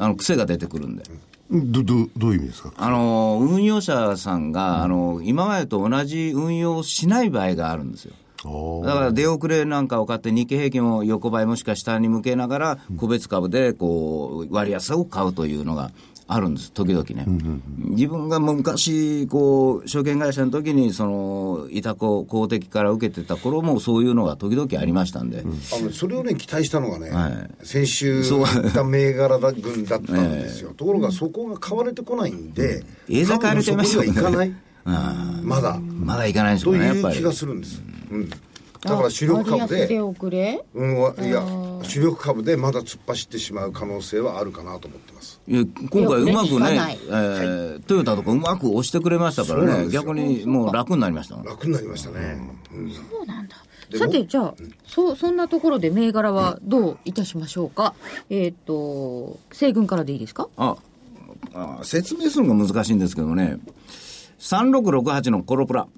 [0.00, 1.04] あの癖が出てくるんで。
[1.50, 1.72] に。
[1.72, 2.72] ど、ど、どういう意味ですか？
[2.76, 8.14] あの運用者さんが、あの今までと同じ運用をしない場合があるんですよ。
[8.44, 15.90] あだから出遅れなんかを買って、日経平均を横ばいもしくは下に向けながら、個別株でこう割安を買うというのが
[16.30, 17.24] あるんです、時々ね。
[17.78, 25.42] 自分が昔、こう証券会社の時にその委託を公的から受けてた頃も、そういうのが時々ありましたんで。
[25.42, 27.50] あのそれをね期待したのがね、はい。
[27.62, 28.44] 先週そう。
[28.44, 35.80] 言った銘柄だ群だったんですよ、ところがそこが買われてこないんで、エーザー買われちゃいました株のもんねそこにはいかない、まだ。
[35.80, 37.02] まだいかないんですよね、やっぱり。
[37.02, 37.22] という気。
[37.22, 38.30] がするんです、うん、
[38.80, 40.64] だから主力株で、遅れ？
[40.74, 41.42] うん、わいや
[41.82, 45.40] 主力株でまだ突っ走ってしまう可能性はあるかなと思ってます。
[45.48, 52.38] いや今回うまくねいや聞かない、えートヨタとかうまく押してくれましたからね、逆にもう楽になりました楽になりましたね、
[52.72, 52.92] うん。
[52.92, 53.56] そうなんだ。
[53.96, 54.54] さてじゃあ、
[54.86, 57.94] そそんなところで銘柄はどういたしましょうか、
[58.28, 60.48] えっ、と西軍からでいいですか？
[60.56, 60.76] あ
[61.54, 63.58] あ説明するのが難しいんですけどね、
[64.38, 65.88] 3668のコロプラ。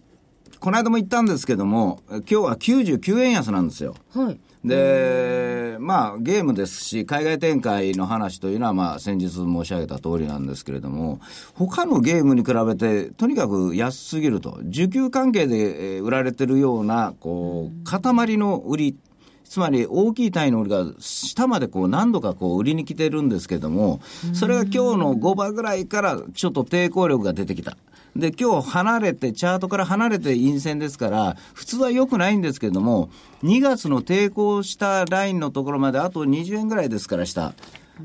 [0.60, 3.94] この間も言ったんですけども、今日は99円安なんですよ。
[4.14, 4.38] はい。
[4.62, 11.18] で、まあ、ゲームですし、海外展開の話というのは、まあ、先日申し上げた通りなんですけれども、
[11.54, 14.58] 他のゲームに比べて、とにかく安すぎると。
[14.64, 18.96] 需給関係でえー売られてるような、こう、塊の売り、
[19.44, 24.00] つまり大きい単位の売りが下までこう何度かこう売りに来てるんですけども、
[24.34, 27.76] それが今日の5倍ぐらいからちょっと抵抗力が出てきた。
[28.16, 33.10] で、今日離れて、チャートから離れて陰線ですから、普通は良くないんですけれども、
[33.42, 37.54] 2月の抵抗したラインのところまであと20円ぐらいですから、下。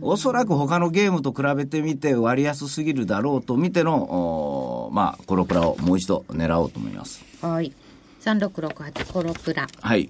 [0.01, 7.23] おそらく他のゲームと比べてみて割安すぎるだろうと見ての、まあ、コロプラをもう一度狙おうと思います。
[7.41, 7.71] はい。
[8.21, 9.67] 3668コロプラ。
[9.81, 10.09] はい。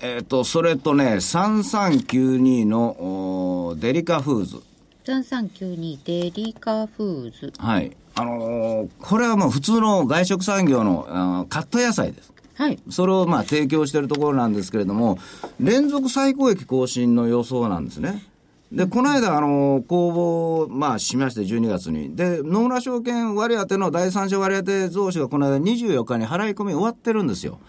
[0.00, 4.62] えっ、と、それとね、3392のデリカフーズ。
[5.04, 7.52] 3392デリカフーズ。
[7.58, 7.96] はい。
[8.18, 12.32] あのーこれはもう普通の外食産業のカット野菜です。
[12.54, 12.78] はい。
[12.90, 15.18] それをまあ提供しているところなんですけれども、
[15.60, 18.24] 連続最高益更新の予想なんですね。
[18.72, 22.14] で、この間、あの、公募、まあ、しまして、12月に。
[22.16, 27.60] で、野村証券割当の第三者割当増資がこの間24日に払い込み終わってるんですよ。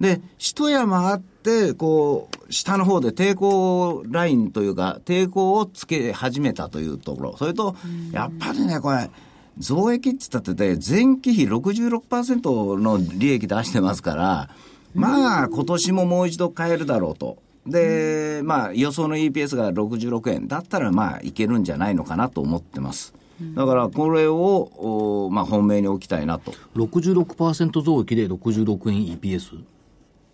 [0.00, 7.36] で、一山あって、こう、下の方で抵抗ラインというか、抵抗をつけ始めたというところ。
[7.36, 7.76] それと、
[8.12, 9.10] やっぱりね、これ、
[9.58, 14.50] 増益って言ったってね、前期比66%の利益出してますから、
[14.94, 17.38] まあ、今年ももう一度買えるだろうと。
[17.66, 23.14] で、まあ、予想の EPS が66円だったら、まあ、いけるんじゃないのかなと思ってます。
[23.54, 26.52] だから、これを、おまあ、本命に置きたいなと。
[26.74, 29.62] 66%増益で66円 EPS?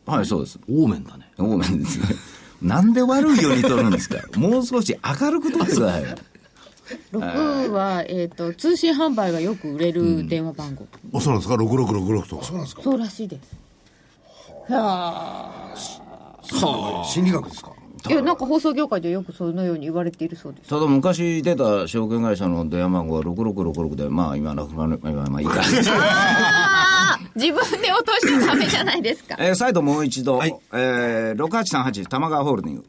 [0.06, 0.58] はい、そうです。
[0.68, 1.30] 多めんだね。
[1.36, 2.06] ごめんですね。
[2.62, 6.16] なんで悪いように取るんですかもう少し明るく取ってくださいよ。
[7.12, 10.86] 6は、えっ、と、通信販売がよく売れる電話番号。
[11.14, 12.42] あ、そうなんですか ?6666 と。
[12.44, 12.82] そうなんですか？
[12.82, 13.56] そうらしいです。
[14.72, 17.04] はあ。
[17.04, 17.70] 心理学ですか？
[18.06, 20.68] いや、なんか放送業界でよくそのように言われているそうです。
[20.68, 25.62] ただ昔出た証券会社の電話番号は6666で、まあ今なくなる、まあまあいいか。
[27.34, 29.36] 自分で落としたためじゃないですか。
[29.40, 32.84] えー再度もう一度、はいえー、6838玉川ホールディング。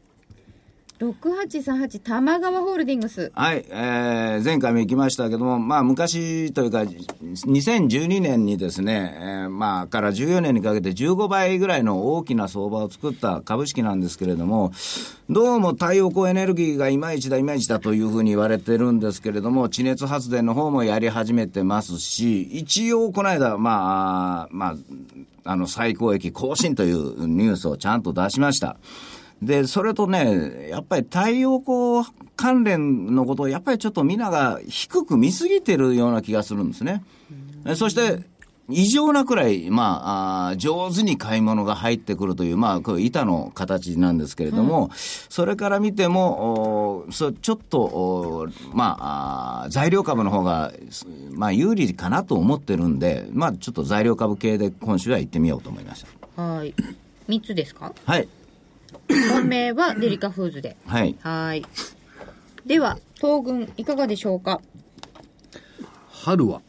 [1.00, 3.32] 6838玉川ホールディングス。
[3.36, 14.72] はい、えー前回も行きましたけども、まあ昔というか、2012年にですね、えーまあから14年にかけて15倍ぐらいの大きな相場を作った株式なんですけれども、
[15.30, 24.76] どうも太陽光エネルギーがいまいちだいまいちだというふうに言われてるんですけれども、地熱発電の方もやり始めてますし、一応この間、まあ、まあ、
[25.48, 28.78] あの最高益更新というニュースをちゃんと出しました。
[29.42, 32.04] で、それとね、やっぱり太陽光
[32.36, 37.04] 関連のことを、やっぱりちょっとみんなが低く見すぎてるような気がするんですね。
[37.68, 38.24] えそして、
[38.68, 56.04] 異常なくらい、まあ、あー上手に買い物が入ってくるという、まあ、こう板の形なんですけれども、それから見ても、おそうちょっと、おまああー、材料株の方が、すまあ、有利かなと思ってるんで、まあ、ちょっと材料株系で今週は行ってみようと思いまし
[56.36, 56.42] た。
[56.42, 56.74] はい。
[57.30, 57.94] 3つですか？
[58.06, 58.28] はい。
[59.08, 60.76] 本命はデリカフーズで。
[60.86, 61.16] はい。
[61.22, 61.66] はい。
[62.66, 64.62] では、東軍いかがでしょうか？
[66.10, 66.62] 春は、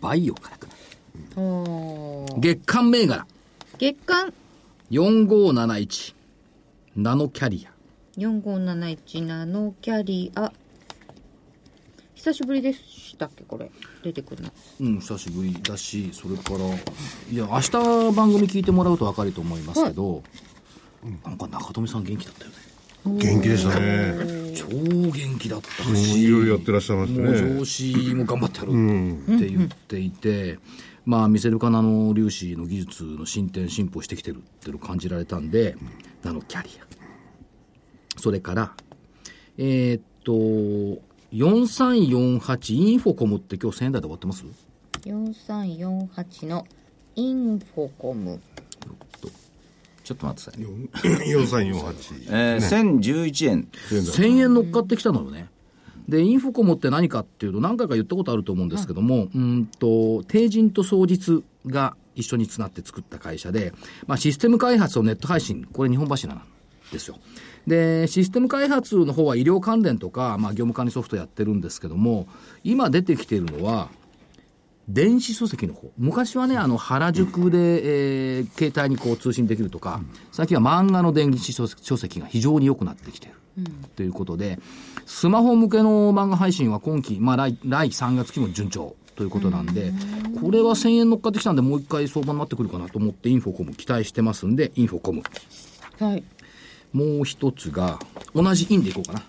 [0.00, 0.74] バイオからかな。
[2.38, 3.26] 月間銘柄、
[3.78, 4.32] 月間
[4.92, 6.14] ？4571、
[6.96, 7.74] ナノキャリア。
[8.20, 10.52] 4571ナノキャリア。
[12.14, 13.70] 久しぶりでしたっけこれ？
[14.04, 14.50] 出てくるの。
[14.80, 17.72] うん、久しぶりだし、それから、いや、明日
[18.12, 20.22] 番組聞いてもらうと分かると思いますけど、
[21.24, 22.56] なんか中富さん元気だったよね。
[23.04, 24.54] 元気でしたね。
[24.54, 27.56] 超元気だったうんし、いろいろやってらっしゃいましたね。
[27.58, 30.58] 上司も頑張ってやるって言っていて、
[31.04, 35.76] まあ、ミセルカナノ粒子の技術の進展、進歩してきてるっていうのを感じられたんで、
[36.22, 38.18] ナノキャリア。
[38.18, 38.72] それから、
[39.58, 40.32] えーっと、
[41.34, 44.44] 4348インフォコムって今日1000円台で終わってます
[45.02, 46.66] ？4348の
[47.16, 48.40] インフォコム。
[50.04, 51.34] ちょっと待ってくださいね。
[51.34, 52.28] 4348。
[52.30, 53.68] えー、1011円。
[53.90, 55.48] 1000円乗っかってきたのよね。
[56.08, 63.72] で、インフォコムって何かっていうと、何回か言ったことあると思うんですけども、うんと、帝人と双日が一緒につなって作った会社で、
[64.06, 66.44] まあ、システム開発とネット配信、これ二本柱なん
[66.92, 67.16] ですよ。
[67.66, 72.28] で、システム開発の方は医療関連とか、まあ、業務管理ソフトやってるんですけども、
[72.62, 73.88] 今出てきているのは、
[74.88, 75.90] 電子書籍の方。
[75.96, 80.00] 昔はね、あの、原宿で、えー携帯にこう通信できるとか、
[80.32, 83.36] 最近は漫画の電子書籍書籍が非常に良くなってきている。
[83.96, 84.58] ということで、
[85.06, 89.92] スマホ向けの漫画配信は今期、まあ来、来3月期も順調ということなんで、
[90.40, 95.22] これは1000円乗っかってきたんで、もう一回相場になってくるかなと思って、インフォコム期待してますんで、インフォコム。
[96.00, 96.24] はい。
[96.92, 97.98] もう一つが、
[98.34, 99.22] 同じインでいこうかな。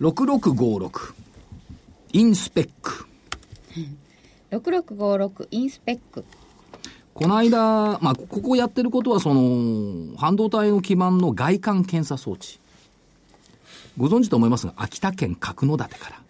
[0.00, 1.14] 6656。
[2.12, 3.06] インスペック。
[4.52, 6.24] 6656インスペック。
[7.14, 12.58] この間、まあ、ここやってることは、その、半導体の基盤の外観検査装置。
[13.98, 16.22] ご存知と思いますが、秋田県角館から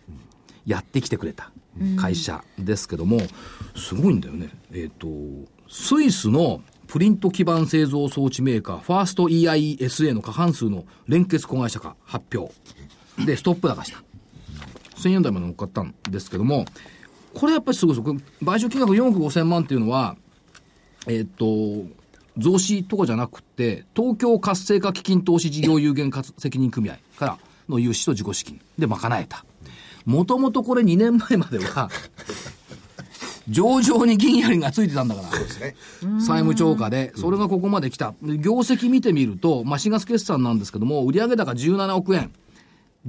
[0.66, 1.52] やってきてくれた
[1.96, 3.20] 会社ですけども、
[3.76, 4.50] すごいんだよね。
[4.72, 5.06] えっ、と、
[5.68, 12.52] スイスのプリント基盤製造装置メーカー、ファースト EISA の過半数の連結子会社が発表。
[13.24, 14.02] で、ストップ高した。
[14.96, 16.64] 1000円台まで乗っかったんですけども、
[17.34, 18.14] これやっぱりすごいですよ。
[18.42, 20.16] 賠償金額4億5000万っていうのは、
[21.06, 21.46] えっと、
[22.38, 29.44] 増資とかじゃなくて、東京活性化基金投資事業有限責任組合からの融資と自己資金で賄えた。
[30.04, 31.90] もともとこれ2年前までは、
[33.48, 35.28] 上場に銀やりがついてたんだから。
[36.20, 38.14] 債務超過で、それがここまで来た。
[38.22, 42.32] で業績見てみると、まあ、4月決算なんですけども、売上高17億円、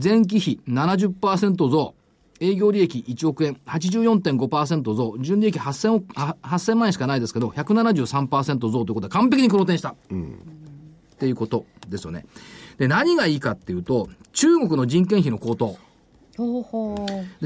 [0.01, 1.93] 前期比70%増、
[2.43, 9.89] 営業利益1億円、84.5%増、純利益8000億、あ8000万円しかないですけど、173%増ということで完璧に黒点した。
[9.91, 9.95] っ
[11.17, 12.25] ていうことですよね。
[12.77, 15.77] で、何がいいかっていうと、中国の人件費の高騰。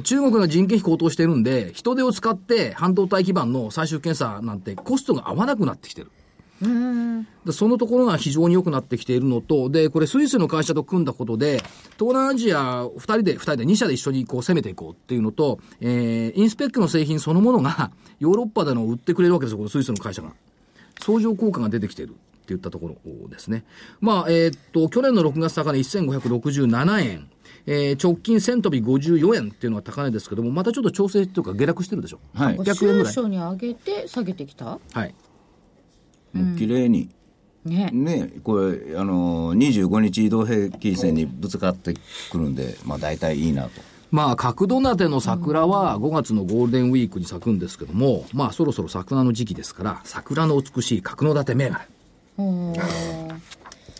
[0.01, 6.11] 中国が人件費高騰してるんで、人手を使って半導体基盤の最終検査なんてコストが合わなくなってきてる。
[7.45, 11.57] でそのところが非常に良くなってきているのと、で、これスイスの会社と組んだことで、
[11.99, 20.33] 東南アジア2人で、2人で2社で一緒にこう攻めていこうっていうのと、えー、インスペックの製品そのものがヨーロッパでの売ってくれるわけですよ、このスイスの会社が。
[20.99, 23.63] 相乗効果が出てきているっていったところですね。
[24.01, 27.29] まあ、えーっと、去年の6月高値1567円。
[27.69, 32.19] えー直近1000飛び54円っていうのが高値ですけども、またちょっと調整というか下落してるでしょ。
[32.33, 33.29] はい800円ぐらい。
[33.29, 34.79] に上げて下げてきた？
[34.93, 35.13] はい。
[36.37, 37.09] もう綺麗に。
[37.65, 37.89] ね。
[37.91, 41.93] ね、これ、あの、25日移動平均線にぶつかって
[42.31, 43.69] くるんで、まあ大体いいなと。
[44.09, 51.85] まあ、角館の桜は5月のゴールデンウィークに咲くんですけども、まあ、そろそろ桜の時期ですから、桜の美しい角館銘柄。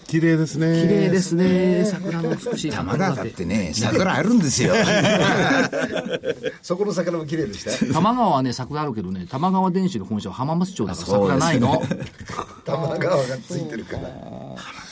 [0.08, 0.82] 綺麗ですね。
[0.82, 3.46] 綺麗ですね、桜の美しい玉角川だって館。
[3.46, 4.74] ね、桜あるんですよ。
[6.64, 7.86] そこの魚も綺麗でした？
[7.86, 11.84] よ玉川はね、桜あるけどね、玉川電子の本社は浜松町だから桜ないの。
[12.66, 14.02] 玉川がついてるから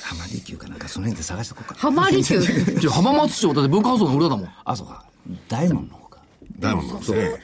[0.04, 1.76] 浜離宮かなんかその辺で探しとこうか。
[1.76, 2.40] ハマり級。
[2.42, 4.50] じゃあ浜松町だって文化放送の裏だもん。
[4.66, 5.06] あ、そうか。
[5.48, 6.20] 大門の方か。
[6.60, 7.18] ダイヤモンドなんですね。
[7.20, 7.40] え、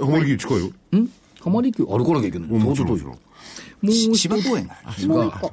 [0.00, 0.66] 浜離宮近いよ。
[0.66, 1.08] ん
[1.40, 2.48] 浜離宮歩かなきゃいけない。
[2.50, 3.12] もちろん、相当遠いもちろん。
[3.12, 3.18] も
[3.84, 4.90] う一つ芝公園があ
[5.40, 5.48] る。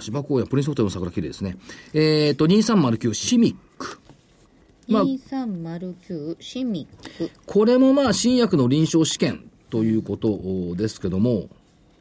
[0.00, 1.56] 芝公園、プリンスホテルの桜綺麗ですね。
[1.92, 4.00] えっ、と、2309シミック。
[4.88, 7.30] まあ2309シミック。
[7.46, 11.48] これもまあ新薬の臨床試験ということですけども、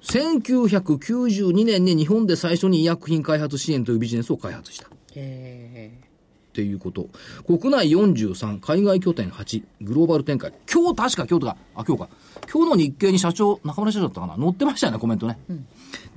[0.02, 4.88] 1992年に日本で最初に医薬品開発支援というビジネスを開発した。
[6.52, 7.08] っていうこと。
[7.48, 10.52] 国内43、海外拠点8、グローバル展開。
[10.72, 12.10] 今日確か京都が、あ、今日か。
[12.52, 15.40] 今日の日経に社長、中村社長だったかな載ってましたよね、コメントね。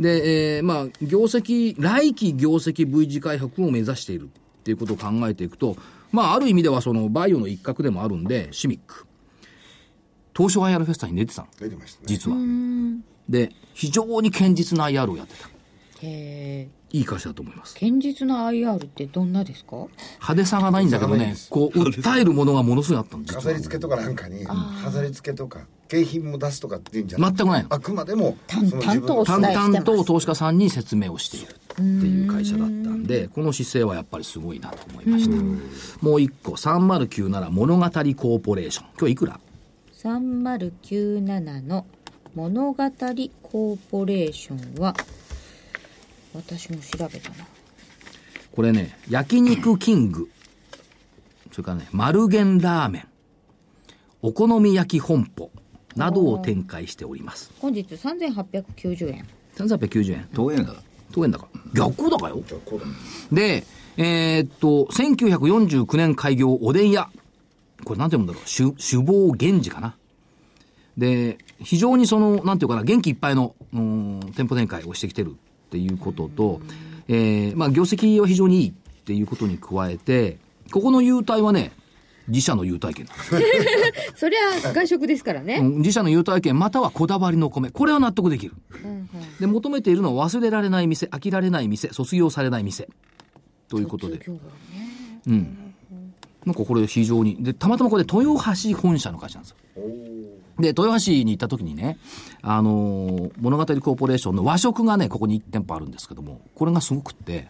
[0.01, 5.77] で、えーまあ、業績、来期業績 V 字回復を目指しているっていうことを考えていくと、
[6.11, 9.07] まあ、ある意味ではそのバイオの一角でもあるんで、シミック。
[10.37, 11.49] 東証 IR フェスタに出てたの。
[11.61, 12.37] 出てましたね実は。
[13.29, 15.49] で、非常に堅実な IR をやってた。
[16.05, 17.75] いい会社だと思います。
[17.75, 19.77] 堅実な IR ってどんなですか？
[19.77, 23.61] 派手さがないんだけどね、こう、訴えるものがものすごいあったの、実は飾り。
[23.61, 24.45] 付けとかなんかに
[24.83, 27.33] 飾り付けとか景品も出すとかっていうんじゃない。
[27.35, 27.69] 全くないの。
[27.71, 35.37] あくまでも淡々と投資家さんに説明をしているっていう会社だったんで、この姿勢はやっぱりすごいなと思いました。
[36.01, 38.87] もう一個、3097物語コーポレーション。
[38.99, 39.41] 今日いくら
[40.03, 41.87] ？3097の
[42.35, 44.95] 物語コーポレーションは
[46.35, 47.47] 私も調べたな
[48.53, 50.31] これね、焼肉キング、
[51.51, 53.09] それからね、丸源ラーメン、
[54.23, 55.51] お好み焼き本舗
[55.97, 57.53] などを展開しております。
[57.61, 59.27] 本日3890円
[59.57, 60.29] 3390円。
[60.33, 60.75] 東園だ。
[61.13, 61.49] 当円高。
[61.75, 62.43] 逆高よ。
[62.65, 62.87] こうだ
[63.33, 63.65] で、
[63.97, 67.09] えーっと、1949年開業おでん屋。
[67.85, 68.43] これなんて読むんだろう。
[68.45, 69.97] 首首謀源氏かな。
[70.97, 75.37] で、非常にその、なんていうかな、元気いっぱいの、うん、店舗展開をしてきてる
[75.75, 76.61] っていうことと、
[77.09, 78.73] えー、まあ、業績は非常にいいっ
[79.05, 80.39] ていうことに加えて、
[80.71, 81.73] ここの優待はね、
[82.29, 83.07] 自社の優待券
[84.17, 87.71] そりゃ外食ですからね、うん自社の優待券またはこだわりの米。
[87.71, 88.55] これは納得できる。
[89.41, 92.89] で、求めているのは忘れられない店、飽きられない店、卒業されない店。
[93.69, 94.25] ということで。
[95.27, 95.75] うん。
[96.47, 97.43] なんかこれ非常に。
[97.43, 99.57] で、たまたまこれ豊橋本社の会社なんですよ。
[100.59, 101.99] で、豊橋に行った時にね、
[102.43, 107.49] あのー物語コーポレーションの和食がね、ここに1店舗あるんですけども、これがすごくって、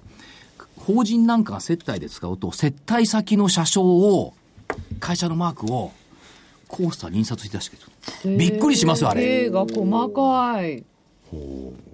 [0.76, 4.34] 法人なんかが接待で使うと、接待先の車掌を、
[5.00, 5.92] 会社のマークを、
[6.68, 7.80] コースターに印刷して出してく
[8.24, 8.38] れる。
[8.38, 9.44] びっくりしますよ、あれ。
[9.46, 10.84] 絵が細かい。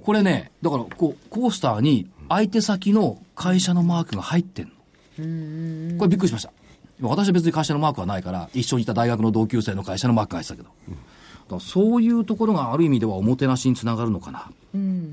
[0.05, 5.99] これね、だから、こう、コースターに相手先の会社のマークが入ってんの。
[5.99, 6.53] これびっくりしました。
[7.01, 10.69] 私は別に会社のマークはないから、一緒にいた大学の同級生の会社のマークが入ってたけど。
[10.69, 14.51] だからそういうところがある意味ではおもてなしにつながるのかな。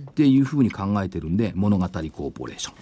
[0.10, 2.74] っていうふうに考えてるんで、物語コーポレーション。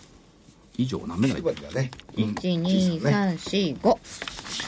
[0.78, 3.97] 以上、何目ぐらいだね1、2、3、4、5。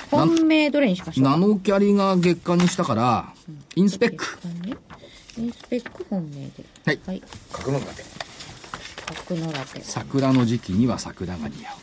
[0.10, 3.34] 本命どれにしましょうナノキャリが月間にしたから、
[3.76, 4.26] インスペック。
[5.38, 6.66] インスペック本命で。
[6.86, 7.22] はいはい。
[7.52, 8.04] 角の盾
[9.28, 9.82] 角のラテ。
[9.84, 11.76] 桜の時期には桜が似合う。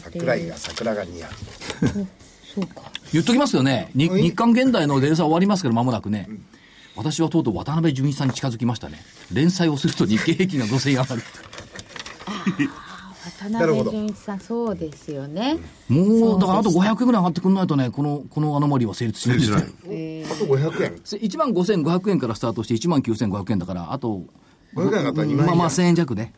[0.00, 1.30] 桜井が桜が似合う
[2.54, 2.90] そうか。
[3.12, 3.90] 言っときますよね。
[3.94, 6.28] 日韓現代の連載終わりますけど、間もなくね。
[6.96, 8.98] 私はとうとう渡辺淳一さんに近づきましたね。
[9.32, 11.22] 連載をすると日経平均が5000円上がる。
[13.38, 15.58] 渡辺淳一さん、そうですよね。
[15.88, 19.58] もう、だからあと500円ぐらい上がってくんないとね、この、このアノマリーは成立しないんですよ。
[19.90, 24.22] えあと500円1万5500円からスタートして1万9500円だから、あと、
[24.74, 26.32] 500円上がったら2万円まあまあ1000円弱ね。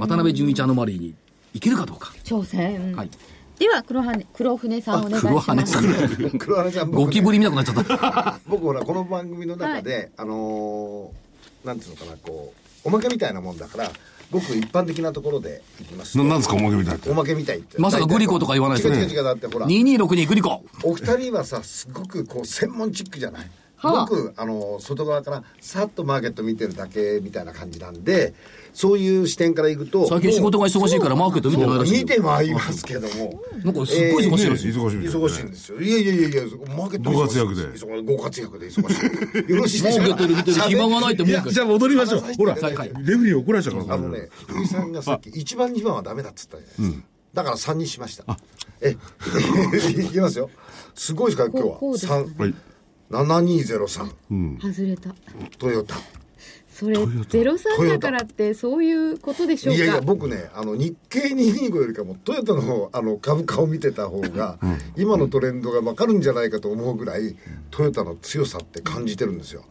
[0.00, 1.14] 渡辺淳一アノマリーに
[1.54, 2.12] いけるかどうか。
[2.24, 2.94] ー挑戦。
[2.94, 3.10] はい。
[3.58, 5.46] では、黒羽、黒船さんお願いし黒ます。
[5.50, 6.30] 羽さん。
[6.38, 8.40] 黒原ちゃんゴキブリ見なくなっちゃった。
[8.46, 12.52] 僕ほらこの番組の中で、あのーなんていうのかなこ
[12.84, 13.90] うおまけみたいなもんだから
[14.30, 20.62] ごく一般的なところでいきますとななんですかおまけみたいっておまけみたいってまさかグリコとか言わないですよね違う違う違うだってほら2262グリコ。
[20.82, 23.50] お二人はさすごくこう専門チックじゃない？
[23.88, 24.06] はあ。
[24.06, 28.34] 僕あの外側からさっとマーケット見てるだけみたいな感じなんで
[28.72, 31.98] そういう視点からいくと最近仕事が忙しいからマーケット見てないらしいよ。
[32.00, 33.40] 見てまいりますけども。
[33.64, 34.72] なんかすっごい忙しいらしい。
[34.72, 35.80] 忙しいみたい忙しいんですよ。
[35.80, 36.42] いやいやいやいや
[36.76, 38.04] マーケットご活躍で忙しい。
[38.04, 38.66] ご活躍で。
[38.66, 39.50] 忙しい。
[39.50, 39.82] よろしい。
[39.82, 42.20] でしょうかマーケットで見てる暇がないって文句じゃあ戻りましょう。
[42.36, 42.54] ほら。
[42.54, 42.88] はいはい。
[42.88, 47.06] レフェリー怒られちゃうからあのね、福井さんがさっき1番2番はダメだっつったじゃないですか。
[47.34, 48.24] だから3にしました。
[48.80, 48.96] え、
[50.00, 50.50] いきますよ。
[50.94, 51.76] すごいですから今日は。
[51.76, 52.54] こうこうです3はい
[53.10, 55.14] 7203、外れた。
[55.58, 55.96] トヨタ。
[56.68, 56.96] それ、
[57.28, 59.84] ゼロ三だからって、そういうことでしょうか？
[59.84, 64.58] いやいや、僕ね、あの、日経225よりかも、トヨタのあの株価を見てた方が、
[64.96, 67.36] 今のトレンドがわかるんじゃないかと思うぐらい、
[67.70, 69.64] トヨタの強さって感じてるんですよ。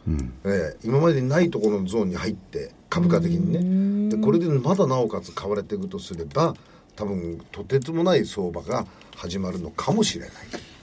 [0.46, 4.16] ええ今までにないところのゾーンに入って、株価的にね。
[4.16, 6.56] で、これでまだなおかつ買われていくとすれば、
[6.96, 8.86] 多分、とてつもない相場が
[9.18, 10.34] 始まるのかもしれない。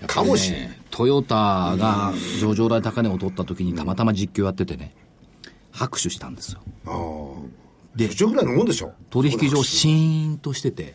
[0.07, 0.69] かもしれない。
[0.69, 4.93] ねトヨタが上場来高値を取った時にたまたま実況やっててね、
[5.73, 6.61] 拍手したんですよ。
[6.87, 7.61] ああ。
[7.97, 8.93] で、一緒ぐらいのもんでしょ。
[9.11, 10.95] 取引所シーンとしてて、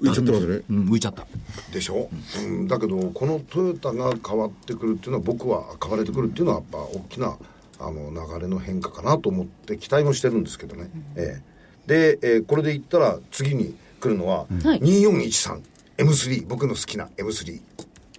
[0.00, 0.62] 浮いちゃってますね。
[0.70, 1.26] うん、浮いちゃった。
[1.72, 7.36] でしょ、うん、だけどこのトヨタが変わってくるっていうのは僕は変われてくるっていうのはやっぱ大きな
[7.78, 11.42] あの流れの変化かなと思って期待もしてるんですけどね、え
[11.86, 12.16] え。
[12.16, 17.60] で、えーこれで言ったら次に来るのは、2413M3 僕の好きな M3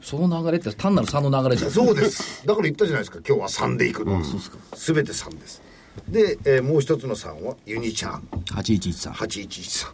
[0.01, 1.71] その流れって単なる3の流れじゃん。
[1.71, 2.45] そうです。
[2.45, 3.19] だから言ったじゃないですか。
[3.27, 5.61] 今日は3でいくの、全て3です。
[6.07, 9.11] で、えーもう一つの3はユニチャーム8113。
[9.11, 9.87] 8113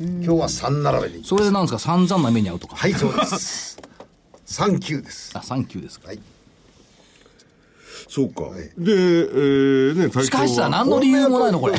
[0.00, 1.28] 今日は3並べでいきます。
[1.30, 1.78] それでなんですか？
[1.78, 2.76] 散々な目に遭うとか。
[2.76, 3.78] はいそうです。
[4.46, 5.32] 39です。
[5.36, 6.08] あ、サンキューですか。
[6.08, 6.20] はい。
[8.08, 8.42] そうか。
[8.42, 8.82] い。
[8.82, 11.78] でえーね体しかしさ、何の理由もないの、これ。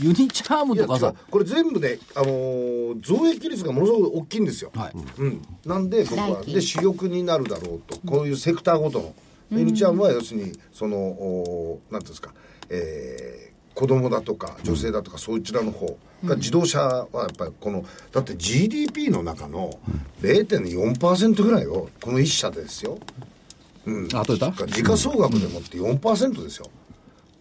[0.00, 1.14] えユニチャームとかさ。
[1.30, 4.92] これ全部ね、あのー増益率がものすごく大きいんですよ、はい。
[5.18, 6.42] うん、なんで僕は。
[6.42, 7.98] で主力になるだろうと。
[8.06, 9.14] こういうセクターごとの。
[9.50, 12.32] でユニちゃんは要するにそのおなんていうんですか、
[12.70, 19.78] えー子供だとか女性だとかそちらの方が自動車はやっぱりこのだって GDP の中の
[20.22, 22.98] 0.4%ぐらいをこの一社でですよ。
[24.14, 26.70] あ、トヨタ時価総額でもって4%ですよ、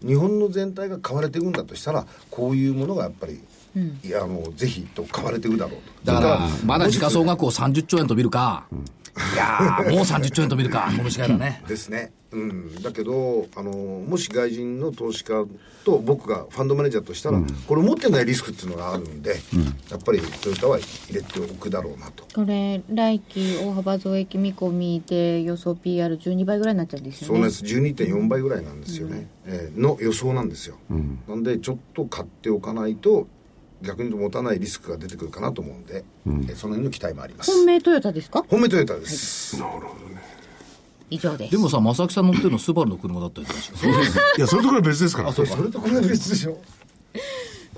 [0.03, 3.39] 日本の全体が買われていくんだとしたらこういうものがやっぱり、
[4.03, 6.11] いやあのぜひと買われていくだろうと。
[6.11, 8.65] だからまだ時価総額を30兆円と見るか、
[9.34, 11.63] いやー、もう30兆円と見るか、この違いだね。
[11.68, 15.45] ですね、うん、だけどあのもし外人の投資家
[15.86, 19.36] と僕がファンドマネージャーとしたら、これ持ってないリスクっていうのがあるんで、
[19.89, 22.26] やっぱりトヨタは入れておくだろうなと。
[22.34, 27.28] これ、来期大幅増益見込みで予想 PR12 倍ぐらいになっちゃうんですよね。
[27.28, 27.63] そうなんです。
[27.63, 30.78] 12.4倍ぐらいなんですよね、えーの予想なんですよ、
[31.28, 33.28] なんでちょっと買っておかないと
[33.82, 37.51] 逆に持たないリスクが出てくるかなと思うんで、えーその辺の期待もあります。
[37.51, 38.43] 本命トヨタですか？
[38.49, 39.61] 本命トヨタです、
[41.09, 41.51] 以上です。
[41.51, 43.59] でもさ、正木さん乗ってるのスバルの車だったりとか
[44.38, 45.32] いやそれとこれ別ですから。
[45.32, 46.57] それとこれは別でしょ。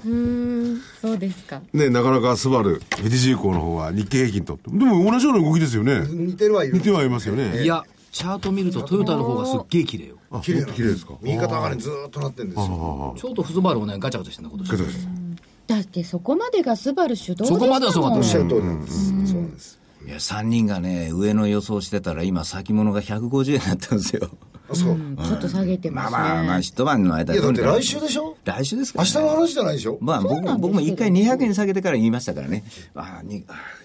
[0.05, 1.59] うんそうですか。
[1.73, 4.59] ね、なかなかスバル、富士重工の方は日経平均と。
[4.67, 6.01] でも同じような動きですよね。
[6.07, 6.75] 似てるはいる。
[6.75, 7.63] 似てはいますよね。
[7.63, 10.17] いや、チャート見るとトヨタの方がすっげえ綺麗よ。
[10.29, 11.15] あ、綺麗綺麗ですか？
[11.21, 13.15] 右肩上がりにずーっとなってるんですよ。
[13.17, 14.69] ちょっとフズバルをね、ガチャガチャしてんだ、今年。
[14.69, 15.26] ガチャガチャ
[15.67, 18.17] だってそこまでがスバル主導でしたもんそこまではそうかった。
[18.17, 18.85] おっしゃる通りなん。
[18.85, 19.51] ですそうなん。
[19.51, 24.29] ですいや、3人がね、上の予想してたら、今、先物が150円になったんですよ。
[24.69, 24.89] あそう。
[24.91, 25.17] うん。
[25.17, 28.37] ちょっと下げてますね、まあまあまあ、一晩の間いやだって来週でしょ？
[28.45, 29.05] 来週ですかね。
[29.05, 29.97] 日の話じゃないでしょ？
[29.99, 32.63] まあ僕そうなんですけど僕も一回200円下げてから言いましたからね。
[32.95, 33.43] ああ、に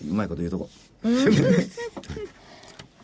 [0.08, 0.68] うまいこと言うとこ。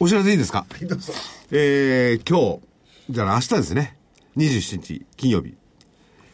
[0.01, 0.65] お知らせいいですか？
[0.83, 1.13] どうぞ。
[1.51, 3.97] えー、今日、じゃあ明日ですね。
[4.37, 5.55] 27日金曜日。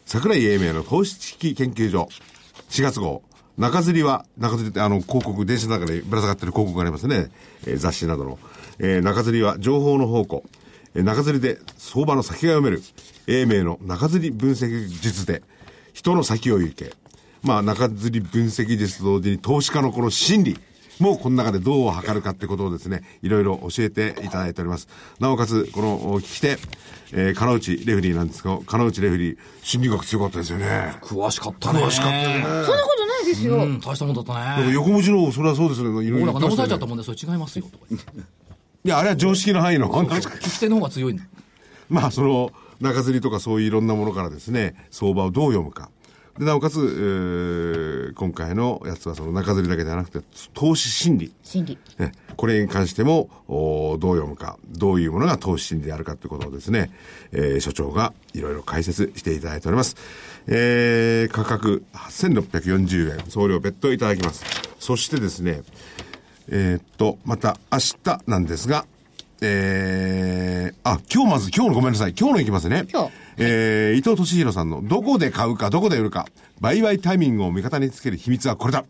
[0.05, 2.07] 桜井英明の投資知識研究所
[2.69, 3.21] 4月号。
[3.57, 7.29] 中吊りは、中吊りってあの広告、電車の中でぶら下がってる広告がありますね。
[7.65, 8.39] えー雑誌などの。
[8.79, 10.43] えー中吊りは情報の宝庫。
[10.93, 12.81] えー中吊りで相場の先が読める。
[13.27, 15.41] 英明の中吊り分析術で
[15.93, 16.93] 人の先を行け。
[17.43, 20.59] まあ中吊り分析術と同時に投資家のこの心理。
[20.99, 24.87] もうこの中でどう測るかってことをですね、いろいろ教えていただいております。
[25.19, 26.57] なおかつ、この聞き手、
[27.13, 30.95] えー、金内レフェリーなんですが、金内レフェリー、心理学強かったですよね。
[31.01, 31.83] 詳しかったね。
[31.83, 32.43] 詳しかったね。
[32.43, 34.73] そんなことないですよ、うん、大したもんだったね。
[34.73, 35.89] 横文字の、それはそうですね。
[35.89, 37.65] いろいろ俺なんか直されちゃいったもんで、それ違いますよ。
[37.65, 38.07] とか言って
[38.85, 39.89] や、あれは常識の範囲の。
[39.89, 41.23] 聞き手の方が強いんだ。
[41.89, 45.89] まあ、その、中吊りとかそういういろんなものからですね、相場をどう読むか。
[46.37, 51.33] で、なおかつ、えー今回のやつはその中吊りだけではなくて、投資心理。
[51.43, 56.91] 心理ね、これに関しても、おどう読むか、どういうものが投資心理であるかということをですね、
[57.31, 59.95] えー所長がいろいろ解説していただいております。
[60.47, 64.43] えー価格8640円、送料別途いただきます。
[64.79, 65.61] そしてですね、
[66.49, 68.85] えーっと、また明日なんですが、
[69.47, 72.15] えー、あ、今日まず、今日のごめんなさい。
[72.19, 72.85] 今日のいきますね。
[72.91, 76.25] 今日えー、伊藤俊弘さんの、どこで買うか、どこで売るか、
[76.61, 78.85] 売買タイミングを味方につける秘密はこれだ。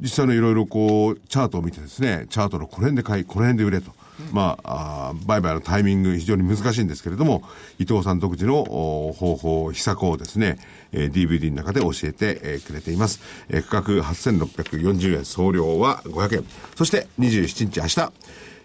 [0.00, 3.92] 実際のいろいろこう、チャートを見てですね、チャートのこの辺で買い、この辺で売れと。
[4.32, 7.42] まあ、あー売買のタイミング非常に難しいんですけれども、
[7.78, 10.58] 伊藤さん独自のお方法、秘策をですね、
[10.92, 13.20] えー DVD の中で教えて、えーくれています。
[13.48, 16.44] えー価格8640円、送料は500円。
[16.76, 18.12] そして27日明日、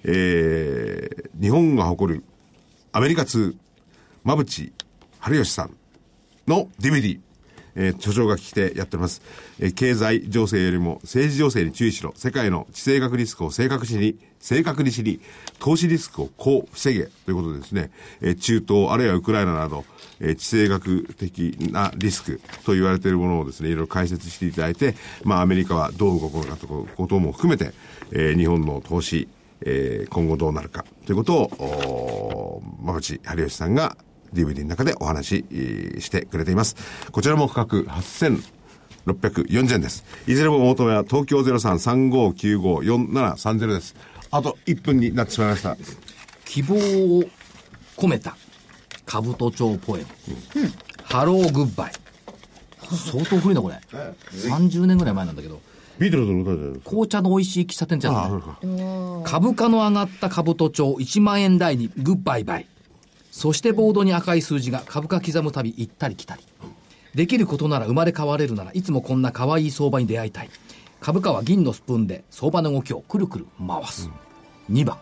[0.03, 2.23] えー日本が誇る
[2.91, 3.55] アメリカ通、
[4.23, 4.71] 馬淵
[5.19, 5.75] 春吉さん
[6.47, 7.19] の DVD、
[7.75, 9.21] えー、著書が聞きてやっております。
[9.59, 12.13] えー経済情勢よりも政治情勢に注意しろ。
[12.15, 15.19] 世界の地政学リスクを正確に、正確に知り、
[15.59, 17.05] 投資リスクをこう防げ。
[17.25, 17.91] ということでですね、
[18.21, 19.83] えー中東、あるいはウクライナなど、
[20.19, 27.73] えー地政学的なリスクと言われているものをですね、いろいろ解説していただいて、まあアメリカはどう動くのかということも含めて、
[28.11, 29.27] えー日本の投資、
[29.65, 33.97] えー今後どうなるかということを、馬淵春吉さんが
[34.33, 35.45] DVD の中でお話し
[36.01, 36.75] してくれています。
[37.11, 40.03] こちらも価格8640円です。
[40.27, 43.95] いずれもお求めは東京0335954730です。
[44.31, 45.77] あと1分になってしまいました。
[46.45, 47.23] 希望を
[47.97, 48.35] 込めた
[49.05, 50.07] 兜町ポエム、
[51.03, 51.91] ハローグッバイ
[53.11, 53.79] 相当古いなこれ
[54.31, 55.61] 30年ぐらい前なんだけど
[55.99, 56.89] ビートルズの歌じゃないですか？
[56.89, 58.35] 紅茶の美味しい喫茶店ってやつああ、そ
[58.67, 59.29] ねうか。
[59.29, 62.67] 株価の上がった兜町1万円台にグッバイバイ。
[63.31, 66.43] そしてボードに赤い数字が株価刻むたび行ったり来たり。
[67.15, 70.49] できることなら生まれ変われるならいつもこんな可愛い相場に出会いたい。
[70.99, 74.09] 株価は銀のスプーンで相場の動きをくるくる回す、
[74.71, 74.97] 2番。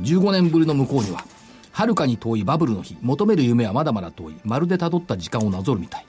[0.00, 1.24] 15年ぶりの向こうには
[1.72, 4.34] 遥かに遠いバブルの日求める夢はまだまだ遠い。
[4.44, 6.06] まるで辿った時間をなぞるみたい、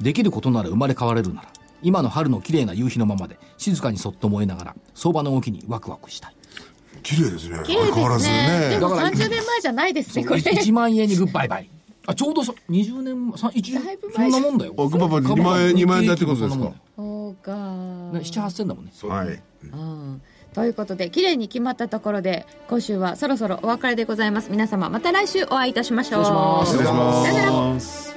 [0.00, 1.48] できることなら生まれ変われるなら
[1.82, 6.34] 今の春の綺麗な夕日のままで静かにそっと燃えながら相場の動きにワクワクしたい。
[7.02, 7.58] 綺麗ですね。
[7.64, 8.68] 綺麗相変わらずですね。
[8.70, 8.80] でね。
[8.80, 10.40] もだから30年前じゃないですねこれ。
[10.40, 11.68] 1万円にグッバイバイ。
[12.06, 14.74] あちょうどそ20年さ一だいぶそ前んなもんだよ。
[14.78, 15.20] あグッバイバイ。
[15.22, 16.72] 2万円2万円だってことですか？
[16.96, 17.52] そうか。
[17.52, 18.92] ね7、8000だもんね。
[19.02, 19.42] はい。
[19.64, 20.22] うん。
[20.54, 24.50] ということで綺麗に決まったところで今週はそろそろお別れでございます。
[24.50, 26.66] 皆様また来週お会いいたしましょう。
[26.66, 28.11] 失礼します